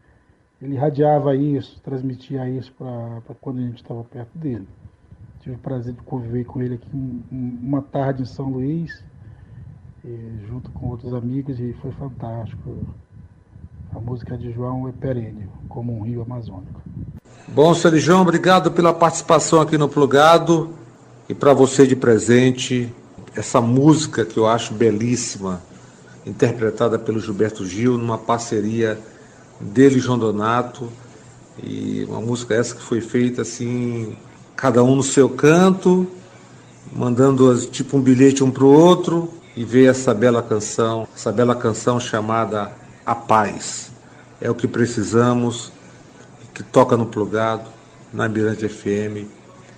ele 0.61 0.77
radiava 0.77 1.35
isso, 1.35 1.81
transmitia 1.81 2.49
isso 2.49 2.73
para 2.73 3.35
quando 3.41 3.59
a 3.59 3.61
gente 3.61 3.77
estava 3.77 4.03
perto 4.05 4.37
dele. 4.37 4.67
Tive 5.41 5.57
o 5.57 5.59
prazer 5.59 5.93
de 5.93 6.01
conviver 6.03 6.45
com 6.45 6.61
ele 6.61 6.75
aqui 6.75 6.89
uma 7.31 7.81
tarde 7.81 8.21
em 8.21 8.25
São 8.25 8.49
Luís 8.49 9.03
junto 10.47 10.69
com 10.71 10.87
outros 10.87 11.13
amigos, 11.13 11.59
e 11.59 11.73
foi 11.81 11.91
fantástico. 11.91 12.77
A 13.95 13.99
música 13.99 14.37
de 14.37 14.51
João 14.51 14.87
é 14.87 14.91
perene, 14.91 15.47
como 15.69 15.97
um 15.97 16.01
rio 16.01 16.21
amazônico. 16.21 16.81
Bom, 17.47 17.73
João, 17.73 18.21
obrigado 18.21 18.71
pela 18.71 18.93
participação 18.93 19.61
aqui 19.61 19.77
no 19.77 19.87
Plugado 19.87 20.71
e 21.29 21.33
para 21.33 21.53
você 21.53 21.85
de 21.85 21.95
presente, 21.95 22.91
essa 23.35 23.61
música 23.61 24.25
que 24.25 24.37
eu 24.37 24.47
acho 24.47 24.73
belíssima, 24.73 25.61
interpretada 26.25 26.97
pelo 26.97 27.19
Gilberto 27.19 27.65
Gil, 27.65 27.97
numa 27.97 28.17
parceria 28.17 28.99
dele 29.59 29.99
João 29.99 30.17
Donato. 30.17 30.89
E 31.61 32.05
uma 32.09 32.19
música 32.19 32.55
essa 32.55 32.75
que 32.75 32.81
foi 32.81 32.99
feita 32.99 33.43
assim, 33.43 34.15
cada 34.55 34.83
um 34.83 34.95
no 34.95 35.03
seu 35.03 35.29
canto, 35.29 36.07
mandando 36.95 37.55
tipo 37.67 37.97
um 37.97 38.01
bilhete 38.01 38.43
um 38.43 38.49
para 38.49 38.63
o 38.63 38.71
outro, 38.71 39.29
e 39.55 39.63
ver 39.63 39.89
essa 39.89 40.13
bela 40.13 40.41
canção, 40.41 41.07
essa 41.15 41.31
bela 41.31 41.55
canção 41.55 41.99
chamada 41.99 42.71
A 43.05 43.13
Paz. 43.13 43.91
É 44.41 44.49
o 44.49 44.55
que 44.55 44.67
precisamos, 44.67 45.71
que 46.53 46.63
toca 46.63 46.97
no 46.97 47.05
plugado, 47.05 47.69
na 48.11 48.27
Mirante 48.27 48.67
FM, 48.67 49.27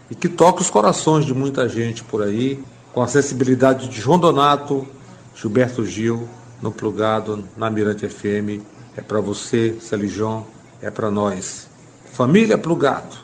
e 0.09 0.15
que 0.15 0.29
toca 0.29 0.61
os 0.61 0.69
corações 0.69 1.25
de 1.25 1.33
muita 1.33 1.67
gente 1.67 2.03
por 2.03 2.21
aí, 2.21 2.63
com 2.93 3.01
a 3.01 3.07
sensibilidade 3.07 3.87
de 3.89 3.99
João 3.99 4.19
Donato, 4.19 4.87
Gilberto 5.35 5.85
Gil, 5.85 6.27
no 6.61 6.71
plugado, 6.71 7.43
na 7.57 7.69
Mirante 7.69 8.07
FM. 8.07 8.63
É 8.95 9.01
para 9.01 9.19
você, 9.19 9.77
Celijon, 9.81 10.43
é 10.81 10.89
para 10.89 11.11
nós. 11.11 11.67
Família 12.13 12.57
Plugado, 12.57 13.17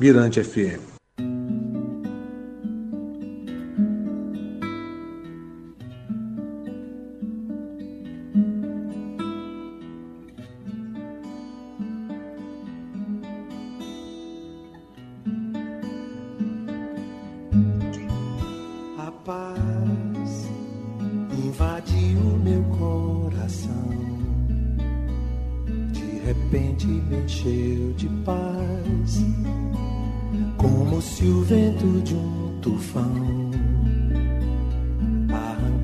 Mirante 0.00 0.42
FM. 0.42 0.91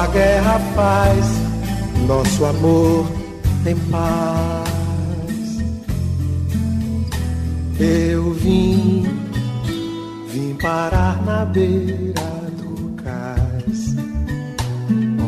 a 0.00 0.06
guerra 0.06 0.58
faz 0.74 1.26
nosso 2.06 2.46
amor 2.46 3.06
em 3.66 3.76
paz. 3.90 4.64
Eu 7.78 8.32
vim, 8.32 9.06
vim 10.28 10.54
parar 10.54 11.22
na 11.22 11.44
beira 11.44 12.30
do 12.56 12.94
cais, 13.02 13.94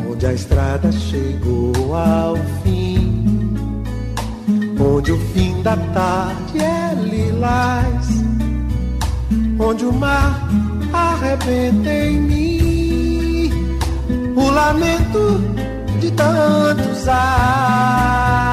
onde 0.09 0.25
a 0.25 0.33
estrada 0.33 0.91
chegou 0.91 1.95
ao 1.95 2.35
fim, 2.63 3.55
onde 4.79 5.11
o 5.11 5.19
fim 5.33 5.61
da 5.61 5.77
tarde 5.77 6.59
é 6.59 6.95
lilás, 6.95 8.07
onde 9.59 9.85
o 9.85 9.93
mar 9.93 10.49
arrebenta 10.91 11.93
em 11.93 12.19
mim 12.19 12.62
o 14.35 14.49
lamento 14.49 15.39
de 15.99 16.11
tantos 16.11 17.07
ais. 17.07 18.52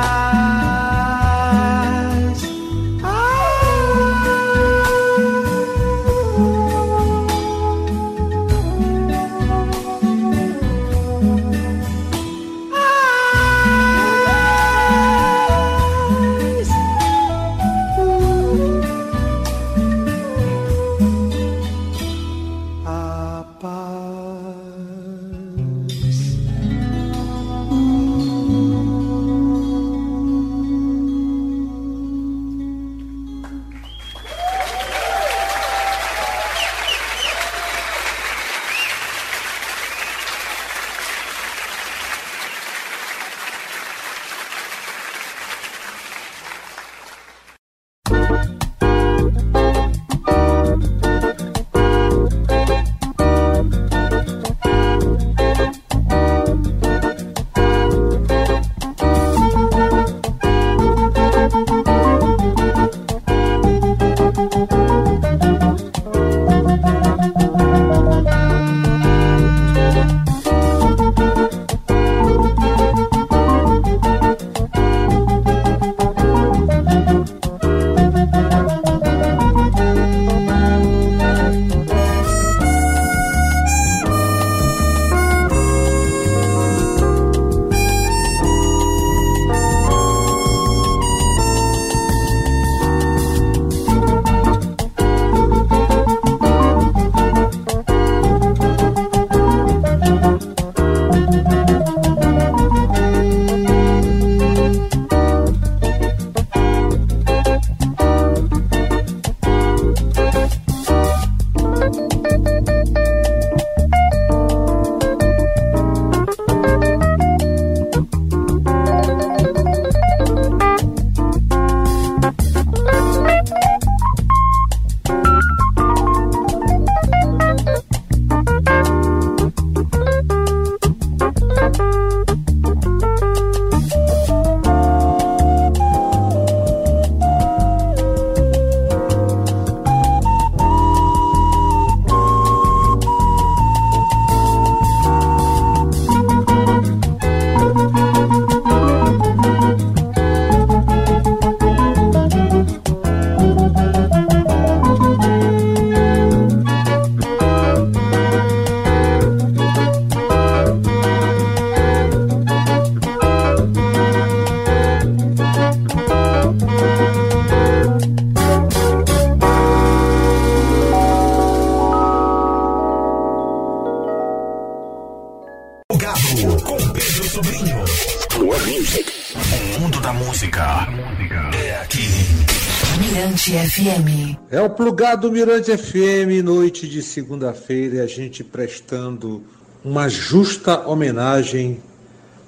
É 184.53 184.61
o 184.61 184.69
plugado 184.69 185.31
Mirante 185.31 185.71
FM, 185.79 186.43
noite 186.43 186.89
de 186.89 187.05
segunda-feira, 187.05 188.03
a 188.03 188.07
gente 188.09 188.43
prestando 188.43 189.45
uma 189.85 190.09
justa 190.09 190.89
homenagem 190.89 191.81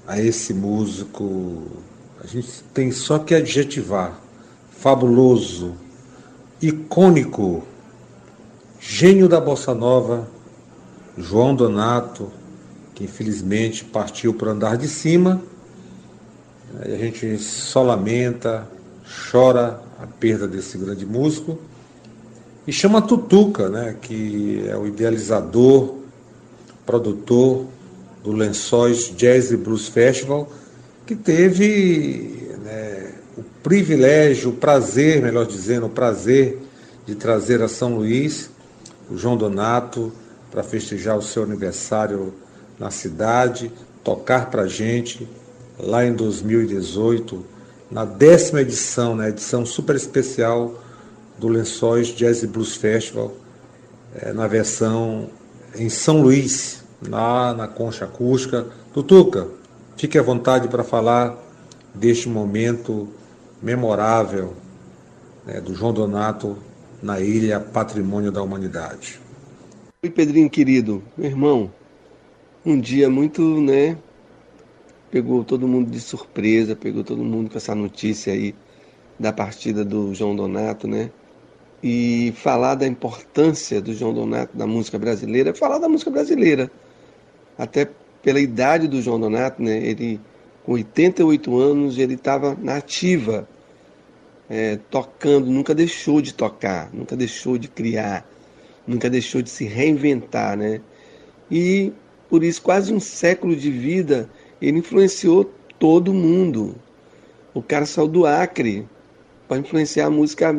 a 0.05 0.21
esse 0.21 0.53
músico. 0.53 1.63
A 2.21 2.27
gente 2.27 2.65
tem 2.75 2.91
só 2.91 3.21
que 3.21 3.33
adjetivar. 3.33 4.19
Fabuloso, 4.73 5.77
icônico, 6.61 7.63
gênio 8.81 9.29
da 9.29 9.41
bossa 9.41 9.73
nova, 9.73 10.29
João 11.17 11.55
Donato, 11.55 12.33
que 12.97 13.05
infelizmente 13.05 13.85
partiu 13.85 14.35
para 14.35 14.51
andar 14.51 14.77
de 14.77 14.89
cima. 14.89 15.41
A 16.81 16.97
gente 16.97 17.39
só 17.39 17.81
lamenta, 17.81 18.69
chora 19.31 19.81
a 20.03 20.07
perda 20.09 20.49
desse 20.49 20.77
grande 20.77 21.07
músico. 21.07 21.61
E 22.67 22.73
chama 22.73 23.03
Tutuca, 23.03 23.69
né, 23.69 23.97
que 24.01 24.65
é 24.69 24.77
o 24.77 24.87
idealizador, 24.87 25.97
produtor 26.87 27.67
do 28.23 28.33
Lençóis 28.33 29.13
Jazz 29.17 29.51
e 29.51 29.57
Blues 29.57 29.89
Festival, 29.89 30.49
que 31.05 31.17
teve 31.17 32.49
né, 32.63 33.13
o 33.37 33.43
privilégio, 33.63 34.51
o 34.51 34.55
prazer, 34.55 35.21
melhor 35.21 35.45
dizendo, 35.47 35.87
o 35.87 35.91
prazer 35.91 36.59
de 37.05 37.15
trazer 37.17 37.61
a 37.63 37.69
São 37.69 37.97
Luís 37.97 38.51
o 39.13 39.19
João 39.19 39.37
Donato 39.37 40.13
para 40.51 40.63
festejar 40.63 41.17
o 41.17 41.23
seu 41.23 41.43
aniversário 41.43 42.33
na 42.79 42.91
cidade, 42.91 43.71
tocar 44.03 44.51
para 44.51 44.63
a 44.63 44.69
gente 44.69 45.29
lá 45.79 46.05
em 46.05 46.15
2018, 46.15 47.45
na 47.91 48.05
décima 48.05 48.63
edição, 48.63 49.15
na 49.15 49.25
né, 49.25 49.29
edição 49.29 49.67
super 49.67 49.97
especial 49.97 50.82
do 51.43 51.49
Lençóis 51.49 52.07
Jazz 52.15 52.45
Blues 52.45 52.77
Festival, 52.77 53.33
é, 54.15 54.33
na 54.33 54.47
versão 54.47 55.29
em 55.75 55.89
São 55.89 56.23
Luís, 56.23 56.85
lá 57.03 57.53
na 57.53 57.67
Concha 57.67 58.05
Acústica. 58.05 58.69
Tutuca, 58.95 59.49
fique 59.97 60.17
à 60.17 60.23
vontade 60.23 60.69
para 60.69 60.85
falar 60.85 61.37
deste 61.93 62.29
momento 62.29 63.09
memorável 63.61 64.55
né, 65.45 65.61
do 65.61 65.75
João 65.75 65.93
Donato 65.93 66.57
na 67.03 67.21
ilha 67.21 67.59
Patrimônio 67.59 68.31
da 68.31 68.41
Humanidade. 68.41 69.21
Oi, 70.05 70.11
Pedrinho 70.11 70.49
querido, 70.49 71.03
meu 71.17 71.29
irmão, 71.29 71.73
um 72.65 72.79
dia 72.79 73.11
muito, 73.11 73.43
né, 73.61 73.99
pegou 75.11 75.43
todo 75.43 75.67
mundo 75.67 75.91
de 75.91 75.99
surpresa, 75.99 76.77
pegou 76.77 77.03
todo 77.03 77.25
mundo 77.25 77.51
com 77.51 77.59
essa 77.59 77.75
notícia 77.75 78.33
aí 78.33 78.55
da 79.19 79.33
partida 79.33 79.85
do 79.85 80.15
João 80.15 80.37
Donato, 80.37 80.87
né? 80.87 81.11
E 81.83 82.33
falar 82.37 82.77
da 82.77 82.87
importância 82.87 83.81
do 83.81 83.93
João 83.93 84.15
Donato 84.15 84.57
na 84.57 84.67
música 84.67 84.99
brasileira, 84.99 85.51
é 85.51 85.55
falar 85.55 85.79
da 85.79 85.89
música 85.89 86.11
brasileira. 86.11 86.71
Até 87.59 87.89
pela 88.23 88.41
idade 88.41 88.87
do 88.87 89.03
João 89.03 89.19
Donato, 89.19 89.61
né? 89.63 89.79
Ele 89.85 90.21
com 90.65 90.73
88 90.73 91.59
anos, 91.59 91.99
ele 91.99 92.15
estava 92.15 92.57
na 92.61 92.77
ativa 92.77 93.49
é, 94.49 94.79
tocando, 94.91 95.51
nunca 95.51 95.75
deixou 95.75 96.21
de 96.21 96.33
tocar, 96.33 96.91
nunca 96.93 97.17
deixou 97.17 97.59
de 97.59 97.69
criar, 97.69 98.29
nunca 98.87 99.11
deixou 99.11 99.43
de 99.43 99.51
se 99.51 99.65
reinventar, 99.65 100.57
né? 100.57 100.81
E 101.51 101.93
por 102.29 102.45
isso, 102.45 102.63
quase 102.63 102.93
um 102.95 103.01
século 103.01 103.57
de 103.57 103.71
vida, 103.71 104.31
ele 104.61 104.79
influenciou 104.79 105.53
todo 105.79 106.15
mundo. 106.15 106.77
O 107.53 107.61
cara 107.61 107.85
saiu 107.85 108.09
do 108.09 108.25
Acre 108.25 108.89
para 109.49 109.59
influenciar 109.59 110.07
a 110.07 110.11
música 110.11 110.55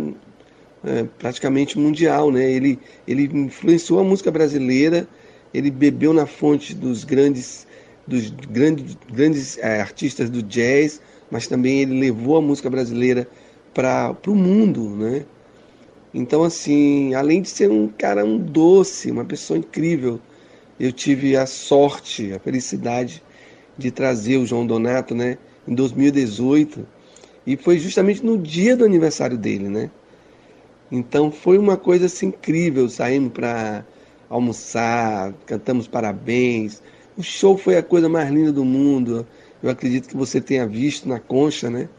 é, 0.84 1.04
praticamente 1.18 1.78
mundial, 1.78 2.32
né? 2.32 2.52
Ele, 2.52 2.80
ele 3.08 3.30
influenciou 3.34 4.00
a 4.00 4.04
música 4.04 4.30
brasileira, 4.32 5.08
ele 5.54 5.72
bebeu 5.72 6.14
na 6.14 6.26
fonte 6.26 6.74
dos 6.74 7.04
grandes, 7.04 7.68
dos 8.06 8.30
grandes, 8.30 8.98
grandes 9.12 9.58
é, 9.60 9.82
artistas 9.82 10.30
do 10.30 10.42
jazz, 10.44 11.02
mas 11.32 11.48
também 11.48 11.82
ele 11.82 12.00
levou 12.00 12.38
a 12.38 12.42
música 12.42 12.70
brasileira 12.70 13.28
para 13.74 14.16
o 14.28 14.36
mundo, 14.36 14.90
né? 14.90 15.26
Então, 16.14 16.44
assim, 16.44 17.16
além 17.16 17.42
de 17.42 17.50
ser 17.50 17.72
um 17.72 17.88
cara 17.88 18.24
um 18.24 18.38
doce, 18.38 19.10
uma 19.10 19.26
pessoa 19.26 19.58
incrível, 19.58 20.20
eu 20.80 20.92
tive 20.92 21.36
a 21.36 21.48
sorte, 21.48 22.34
a 22.34 22.40
felicidade 22.40 23.24
de 23.78 23.90
trazer 23.90 24.38
o 24.38 24.46
João 24.46 24.68
Donato, 24.68 25.16
né, 25.16 25.38
em 25.68 25.74
2018, 25.74 26.86
e 27.48 27.58
foi 27.58 27.80
justamente 27.80 28.24
no 28.24 28.38
dia 28.38 28.78
do 28.78 28.86
aniversário 28.86 29.38
dele, 29.38 29.68
né? 29.70 29.90
Então 30.94 31.32
foi 31.32 31.58
uma 31.58 31.76
coisa 31.76 32.06
assim 32.06 32.28
incrível, 32.28 32.88
saímos 32.88 33.34
para 33.34 33.84
almoçar, 34.30 35.34
cantamos 35.46 35.88
parabéns. 35.88 36.84
O 37.18 37.24
show 37.24 37.58
foi 37.58 37.78
a 37.78 37.84
coisa 37.84 38.08
mais 38.08 38.30
linda 38.32 38.52
do 38.52 38.64
mundo. 38.64 39.28
Eu 39.62 39.70
acredito 39.72 40.08
que 40.08 40.16
você 40.16 40.40
tenha 40.40 40.68
visto 40.68 41.10
na 41.10 41.20
concha, 41.20 41.70
né? 41.70 41.90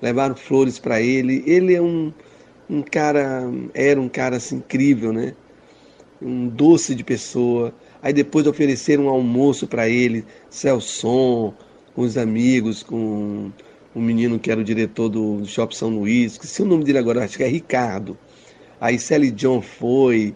levaram 0.00 0.36
flores 0.36 0.78
para 0.78 1.00
ele. 1.00 1.42
Ele 1.46 1.74
é 1.74 1.82
um, 1.82 2.12
um 2.70 2.82
cara, 2.82 3.42
era 3.74 4.00
um 4.00 4.08
cara 4.08 4.36
assim, 4.36 4.56
incrível, 4.56 5.12
né? 5.12 5.34
Um 6.22 6.46
doce 6.46 6.94
de 6.94 7.02
pessoa. 7.02 7.74
Aí 8.00 8.12
depois 8.12 8.46
ofereceram 8.46 9.06
um 9.06 9.08
almoço 9.08 9.66
para 9.66 9.88
ele, 9.88 10.24
Celson, 10.48 11.54
com 11.94 12.02
os 12.02 12.16
amigos, 12.16 12.82
com 12.84 13.50
um 13.96 14.00
menino 14.00 14.38
que 14.38 14.50
era 14.50 14.60
o 14.60 14.64
diretor 14.64 15.08
do 15.08 15.44
Shopping 15.46 15.74
São 15.74 15.90
Luís, 15.90 16.36
que 16.38 16.46
se 16.46 16.62
o 16.62 16.66
nome 16.66 16.84
dele 16.84 16.98
agora 16.98 17.24
acho 17.24 17.36
que 17.36 17.42
é 17.42 17.48
Ricardo. 17.48 18.16
Aí 18.80 18.98
Sally 18.98 19.30
John 19.30 19.60
foi, 19.60 20.34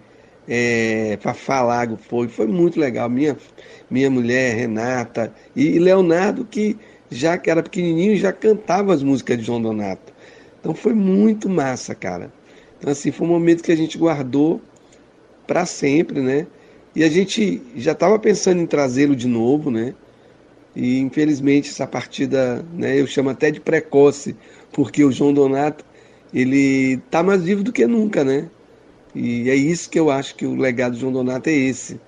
é, 0.49 1.18
Fafá 1.20 1.62
Lago 1.62 1.97
foi, 1.97 2.28
foi 2.28 2.47
muito 2.47 2.78
legal. 2.78 3.09
Minha, 3.09 3.36
minha 3.91 4.11
mulher, 4.11 4.55
Renata, 4.55 5.32
e 5.55 5.78
Leonardo, 5.78 6.45
que 6.45 6.76
já 7.11 7.39
que 7.39 7.51
era 7.51 7.62
pequenininho, 7.62 8.16
já 8.16 8.32
cantava 8.32 8.93
as 8.93 9.03
músicas 9.03 9.39
de 9.39 9.45
João 9.45 9.62
Donato. 9.62 10.12
Então 10.61 10.74
foi 10.74 10.93
muito 10.93 11.49
massa, 11.49 11.95
cara. 11.95 12.32
Então 12.78 12.91
assim, 12.91 13.11
foi 13.11 13.26
um 13.26 13.30
momento 13.30 13.62
que 13.62 13.72
a 13.72 13.76
gente 13.76 13.99
guardou 13.99 14.61
para 15.47 15.64
sempre, 15.66 16.20
né? 16.20 16.47
E 16.95 17.05
a 17.05 17.09
gente 17.09 17.62
já 17.76 17.93
estava 17.93 18.18
pensando 18.18 18.61
em 18.61 18.66
trazê-lo 18.66 19.14
de 19.14 19.26
novo, 19.26 19.70
né? 19.70 19.95
E 20.74 20.99
infelizmente 20.99 21.70
essa 21.70 21.86
partida, 21.86 22.64
né, 22.72 23.01
eu 23.01 23.07
chamo 23.07 23.30
até 23.30 23.51
de 23.51 23.61
precoce, 23.61 24.36
porque 24.72 25.05
o 25.05 25.11
João 25.11 25.32
Donato, 25.32 25.84
ele 26.33 26.99
tá 27.11 27.22
mais 27.22 27.43
vivo 27.43 27.62
do 27.62 27.72
que 27.72 27.87
nunca, 27.87 28.24
né? 28.24 28.49
E 29.14 29.49
é 29.49 29.55
isso 29.55 29.89
que 29.91 29.99
eu 29.99 30.11
acho 30.11 30.35
que 30.35 30.47
o 30.47 30.55
legado 30.55 30.93
do 30.93 30.99
João 30.99 31.12
Donato 31.12 31.49
é 31.49 31.53
esse, 31.53 32.01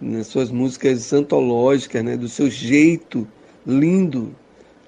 nas 0.00 0.26
suas 0.26 0.50
músicas 0.50 1.12
antológicas, 1.12 2.04
né, 2.04 2.16
do 2.16 2.28
seu 2.28 2.50
jeito 2.50 3.26
lindo 3.66 4.34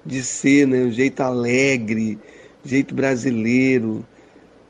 de 0.05 0.23
ser, 0.23 0.67
né? 0.67 0.83
um 0.83 0.91
jeito 0.91 1.21
alegre, 1.21 2.19
jeito 2.63 2.93
brasileiro. 2.93 4.05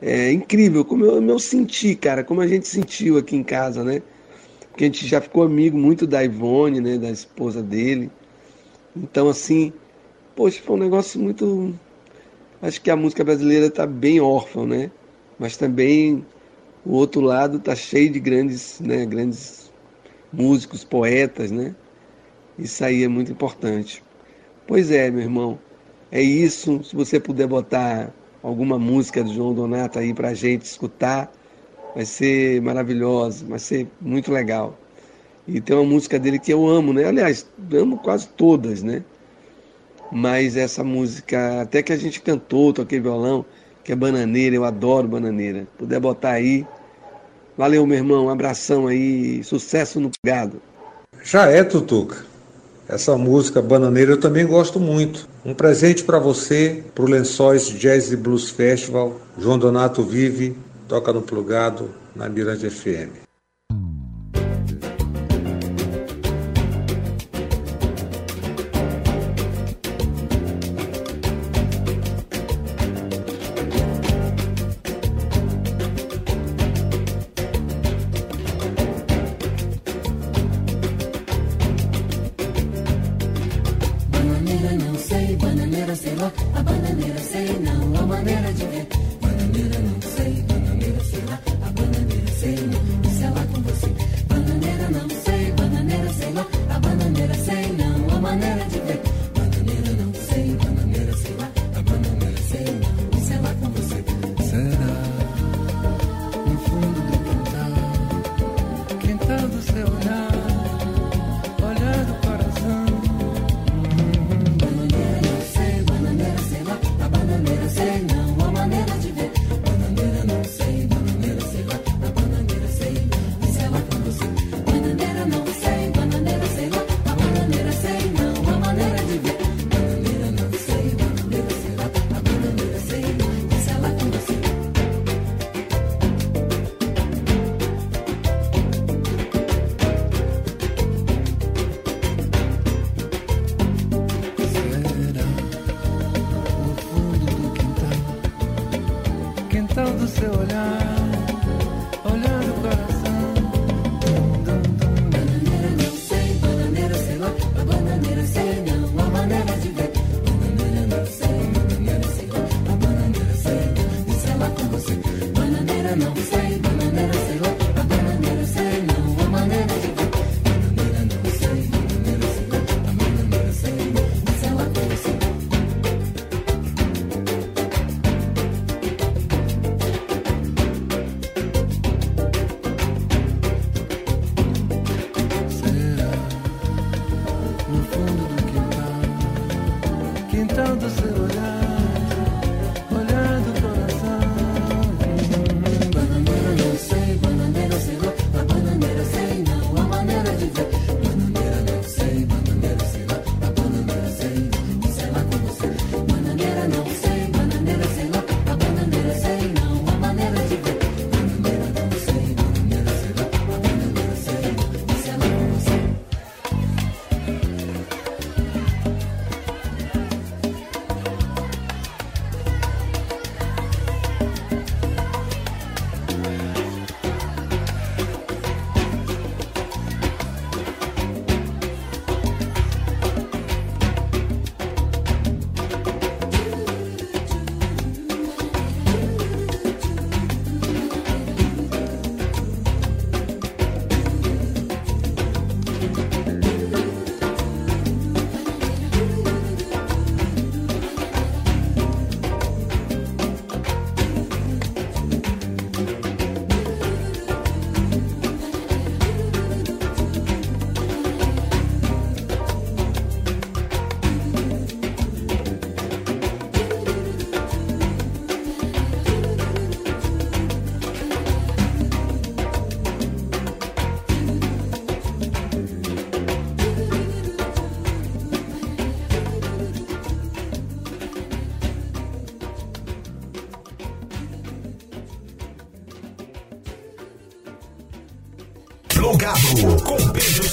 É 0.00 0.32
incrível 0.32 0.84
como 0.84 1.04
eu, 1.04 1.22
eu 1.22 1.38
senti, 1.38 1.94
cara, 1.94 2.24
como 2.24 2.40
a 2.40 2.46
gente 2.46 2.66
sentiu 2.66 3.18
aqui 3.18 3.36
em 3.36 3.42
casa, 3.42 3.84
né? 3.84 4.02
Porque 4.70 4.84
a 4.84 4.86
gente 4.86 5.06
já 5.06 5.20
ficou 5.20 5.42
amigo 5.42 5.76
muito 5.76 6.06
da 6.06 6.22
Ivone, 6.22 6.80
né? 6.80 6.98
Da 6.98 7.10
esposa 7.10 7.62
dele. 7.62 8.10
Então, 8.94 9.28
assim, 9.28 9.72
poxa, 10.34 10.60
foi 10.62 10.76
um 10.76 10.80
negócio 10.80 11.20
muito. 11.20 11.74
Acho 12.62 12.80
que 12.80 12.90
a 12.90 12.96
música 12.96 13.22
brasileira 13.22 13.66
está 13.66 13.86
bem 13.86 14.20
órfã, 14.20 14.64
né? 14.66 14.90
Mas 15.38 15.56
também 15.56 16.24
o 16.84 16.92
outro 16.92 17.20
lado 17.20 17.58
está 17.58 17.74
cheio 17.74 18.10
de 18.10 18.18
grandes, 18.18 18.80
né? 18.80 19.04
Grandes 19.04 19.70
músicos, 20.32 20.82
poetas, 20.82 21.50
né? 21.50 21.74
Isso 22.58 22.84
aí 22.84 23.02
é 23.04 23.08
muito 23.08 23.30
importante. 23.30 24.02
Pois 24.66 24.90
é, 24.90 25.10
meu 25.10 25.22
irmão. 25.22 25.58
É 26.10 26.22
isso. 26.22 26.82
Se 26.82 26.96
você 26.96 27.20
puder 27.20 27.46
botar 27.46 28.12
alguma 28.42 28.78
música 28.78 29.22
do 29.22 29.32
João 29.32 29.52
Donato 29.52 29.98
aí 29.98 30.14
pra 30.14 30.32
gente 30.32 30.62
escutar, 30.62 31.30
vai 31.94 32.04
ser 32.04 32.62
maravilhoso, 32.62 33.46
vai 33.46 33.58
ser 33.58 33.86
muito 34.00 34.32
legal. 34.32 34.78
E 35.46 35.60
tem 35.60 35.76
uma 35.76 35.84
música 35.84 36.18
dele 36.18 36.38
que 36.38 36.52
eu 36.52 36.66
amo, 36.66 36.92
né? 36.92 37.04
Aliás, 37.04 37.46
amo 37.72 37.98
quase 37.98 38.28
todas, 38.28 38.82
né? 38.82 39.04
Mas 40.12 40.56
essa 40.56 40.84
música, 40.84 41.62
até 41.62 41.82
que 41.82 41.92
a 41.92 41.96
gente 41.96 42.20
cantou, 42.20 42.72
toquei 42.72 43.00
violão, 43.00 43.44
que 43.82 43.92
é 43.92 43.96
Bananeira, 43.96 44.56
eu 44.56 44.64
adoro 44.64 45.08
Bananeira. 45.08 45.66
Puder 45.78 46.00
botar 46.00 46.30
aí. 46.30 46.66
Valeu, 47.56 47.86
meu 47.86 47.96
irmão. 47.96 48.26
Um 48.26 48.30
abração 48.30 48.86
aí. 48.86 49.42
Sucesso 49.44 50.00
no 50.00 50.10
gado. 50.24 50.60
Já 51.22 51.50
é, 51.50 51.64
Tutuca. 51.64 52.24
Essa 52.88 53.18
música 53.18 53.60
Bananeira 53.60 54.12
eu 54.12 54.20
também 54.20 54.46
gosto 54.46 54.78
muito. 54.78 55.28
Um 55.44 55.54
presente 55.54 56.04
para 56.04 56.18
você, 56.18 56.84
para 56.94 57.04
o 57.04 57.08
Lençóis 57.08 57.68
Jazz 57.68 58.12
e 58.12 58.16
Blues 58.16 58.48
Festival. 58.50 59.20
João 59.36 59.58
Donato 59.58 60.04
vive, 60.04 60.56
toca 60.86 61.12
no 61.12 61.22
plugado 61.22 61.90
na 62.14 62.28
Mirante 62.28 62.70
FM. 62.70 63.25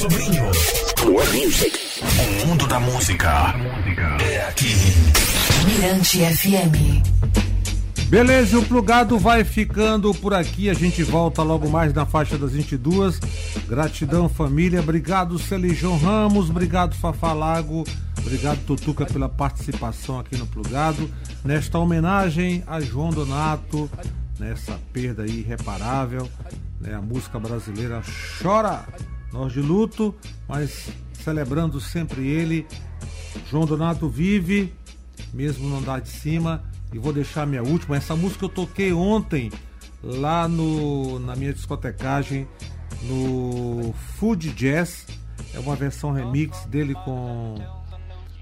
Sobrinho. 0.04 0.51
Plug 0.97 1.45
Music. 1.45 1.80
O 2.43 2.47
mundo 2.47 2.68
da 2.68 2.78
música 2.78 3.56
é 4.22 4.49
aqui. 4.49 4.76
Mirante 5.66 6.18
FM. 6.20 8.10
Beleza, 8.10 8.60
o 8.60 8.66
plugado 8.66 9.18
vai 9.18 9.45
ficando 9.45 10.14
por 10.14 10.34
aqui. 10.34 10.70
A 10.70 10.74
gente 10.74 11.01
volta 11.04 11.41
logo 11.41 11.70
mais 11.70 11.93
na 11.93 12.06
faixa 12.06 12.38
das 12.38 12.51
22. 12.51 13.18
Gratidão, 13.66 14.28
família. 14.28 14.82
Obrigado, 14.82 15.39
Celijão 15.39 15.97
Ramos. 15.97 16.49
Obrigado, 16.49 16.95
Fafalago. 16.95 17.86
Obrigado, 18.18 18.60
Tutuca, 18.66 19.06
pela 19.06 19.30
participação 19.30 20.20
aqui 20.20 20.36
no 20.36 20.45
plugado. 20.45 21.10
Nesta 21.45 21.80
homenagem 21.80 22.62
a 22.68 22.82
João 22.82 23.10
Donato, 23.10 23.89
nessa 24.38 24.78
perda 24.91 25.26
irreparável. 25.26 26.30
Né? 26.82 26.93
A 26.93 27.01
música 27.01 27.39
brasileira 27.39 28.01
chora, 28.41 28.86
nós 29.34 29.51
de 29.51 29.59
luto, 29.59 30.15
mas 30.47 30.89
celebrando 31.13 31.81
sempre 31.81 32.25
ele. 32.27 32.67
João 33.49 33.65
Donato 33.65 34.07
vive, 34.07 34.71
mesmo 35.34 35.67
no 35.67 35.77
andar 35.77 35.99
de 35.99 36.09
cima 36.09 36.63
e 36.93 36.99
vou 36.99 37.11
deixar 37.11 37.47
minha 37.47 37.63
última. 37.63 37.97
Essa 37.97 38.15
música 38.15 38.45
eu 38.45 38.49
toquei 38.49 38.93
ontem 38.93 39.51
lá 40.03 40.47
no, 40.47 41.19
na 41.19 41.36
minha 41.36 41.51
discotecagem 41.51 42.47
no 43.01 43.93
Food 44.17 44.51
Jazz. 44.51 45.07
É 45.53 45.59
uma 45.59 45.75
versão 45.75 46.11
remix 46.11 46.65
dele 46.65 46.93
com 46.93 47.55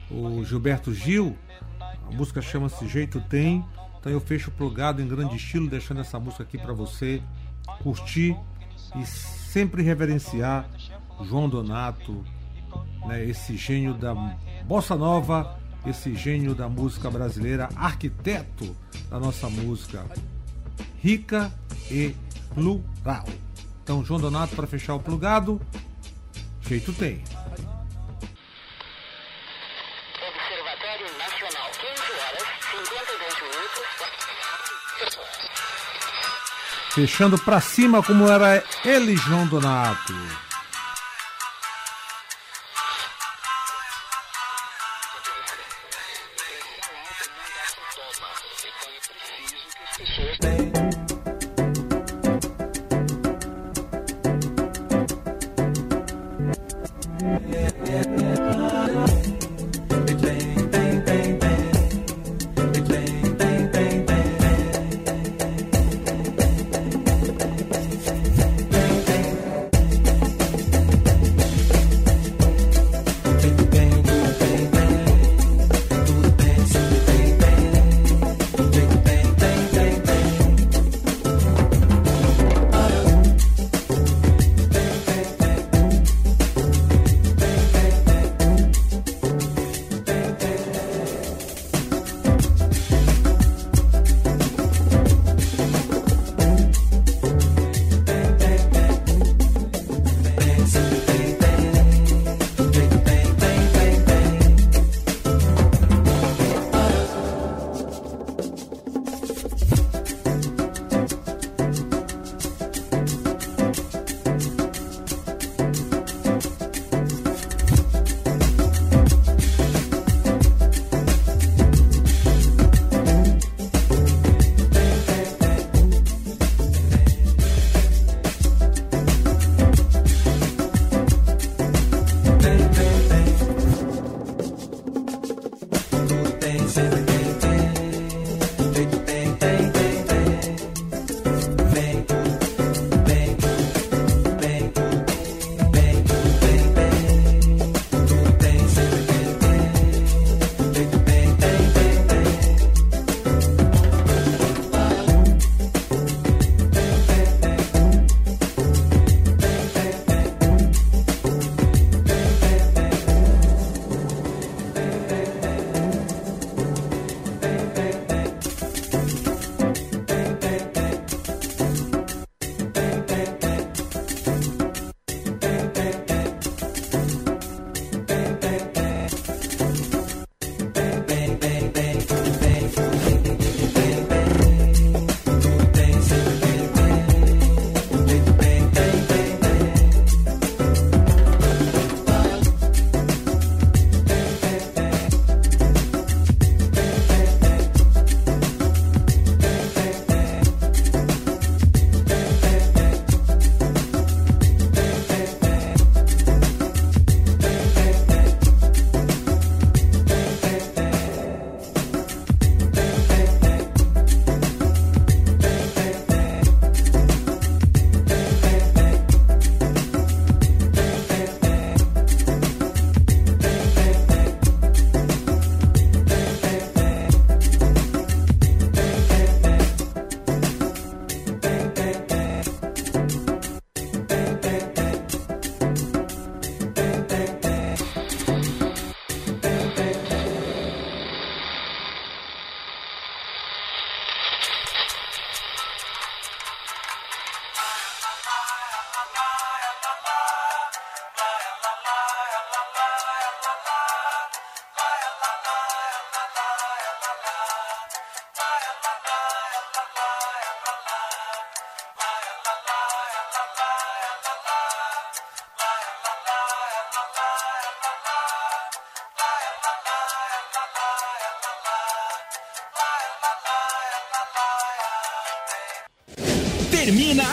o 0.09 0.43
Gilberto 0.43 0.93
Gil. 0.93 1.37
A 1.79 2.11
música 2.11 2.41
chama-se 2.41 2.85
Jeito 2.87 3.21
Tem. 3.21 3.63
Então 3.99 4.11
eu 4.11 4.19
fecho 4.19 4.51
plugado 4.51 5.01
em 5.01 5.07
grande 5.07 5.35
estilo, 5.37 5.69
deixando 5.69 6.01
essa 6.01 6.19
música 6.19 6.43
aqui 6.43 6.57
para 6.57 6.73
você 6.73 7.21
curtir 7.81 8.35
e 8.99 9.05
sempre 9.05 9.83
reverenciar 9.83 10.67
João 11.25 11.49
Donato, 11.49 12.23
né, 13.05 13.25
esse 13.25 13.55
gênio 13.57 13.93
da 13.93 14.13
bossa 14.65 14.95
nova 14.95 15.59
esse 15.85 16.15
gênio 16.15 16.53
da 16.53 16.69
música 16.69 17.09
brasileira, 17.09 17.69
arquiteto 17.75 18.75
da 19.09 19.19
nossa 19.19 19.49
música 19.49 20.05
rica 21.01 21.51
e 21.89 22.15
plural. 22.53 23.25
Então, 23.83 24.05
João 24.05 24.19
Donato, 24.19 24.55
para 24.55 24.67
fechar 24.67 24.93
o 24.93 24.99
plugado, 24.99 25.59
jeito 26.61 26.93
tem. 26.93 27.23
Observatório 30.27 31.07
Nacional, 31.17 31.71
15 31.71 31.89
horas, 32.21 32.43
52 32.71 33.41
minutos. 33.41 33.81
Fechando 36.93 37.39
para 37.39 37.59
cima 37.59 38.03
como 38.03 38.27
era 38.27 38.63
ele, 38.85 39.17
João 39.17 39.47
Donato. 39.47 40.13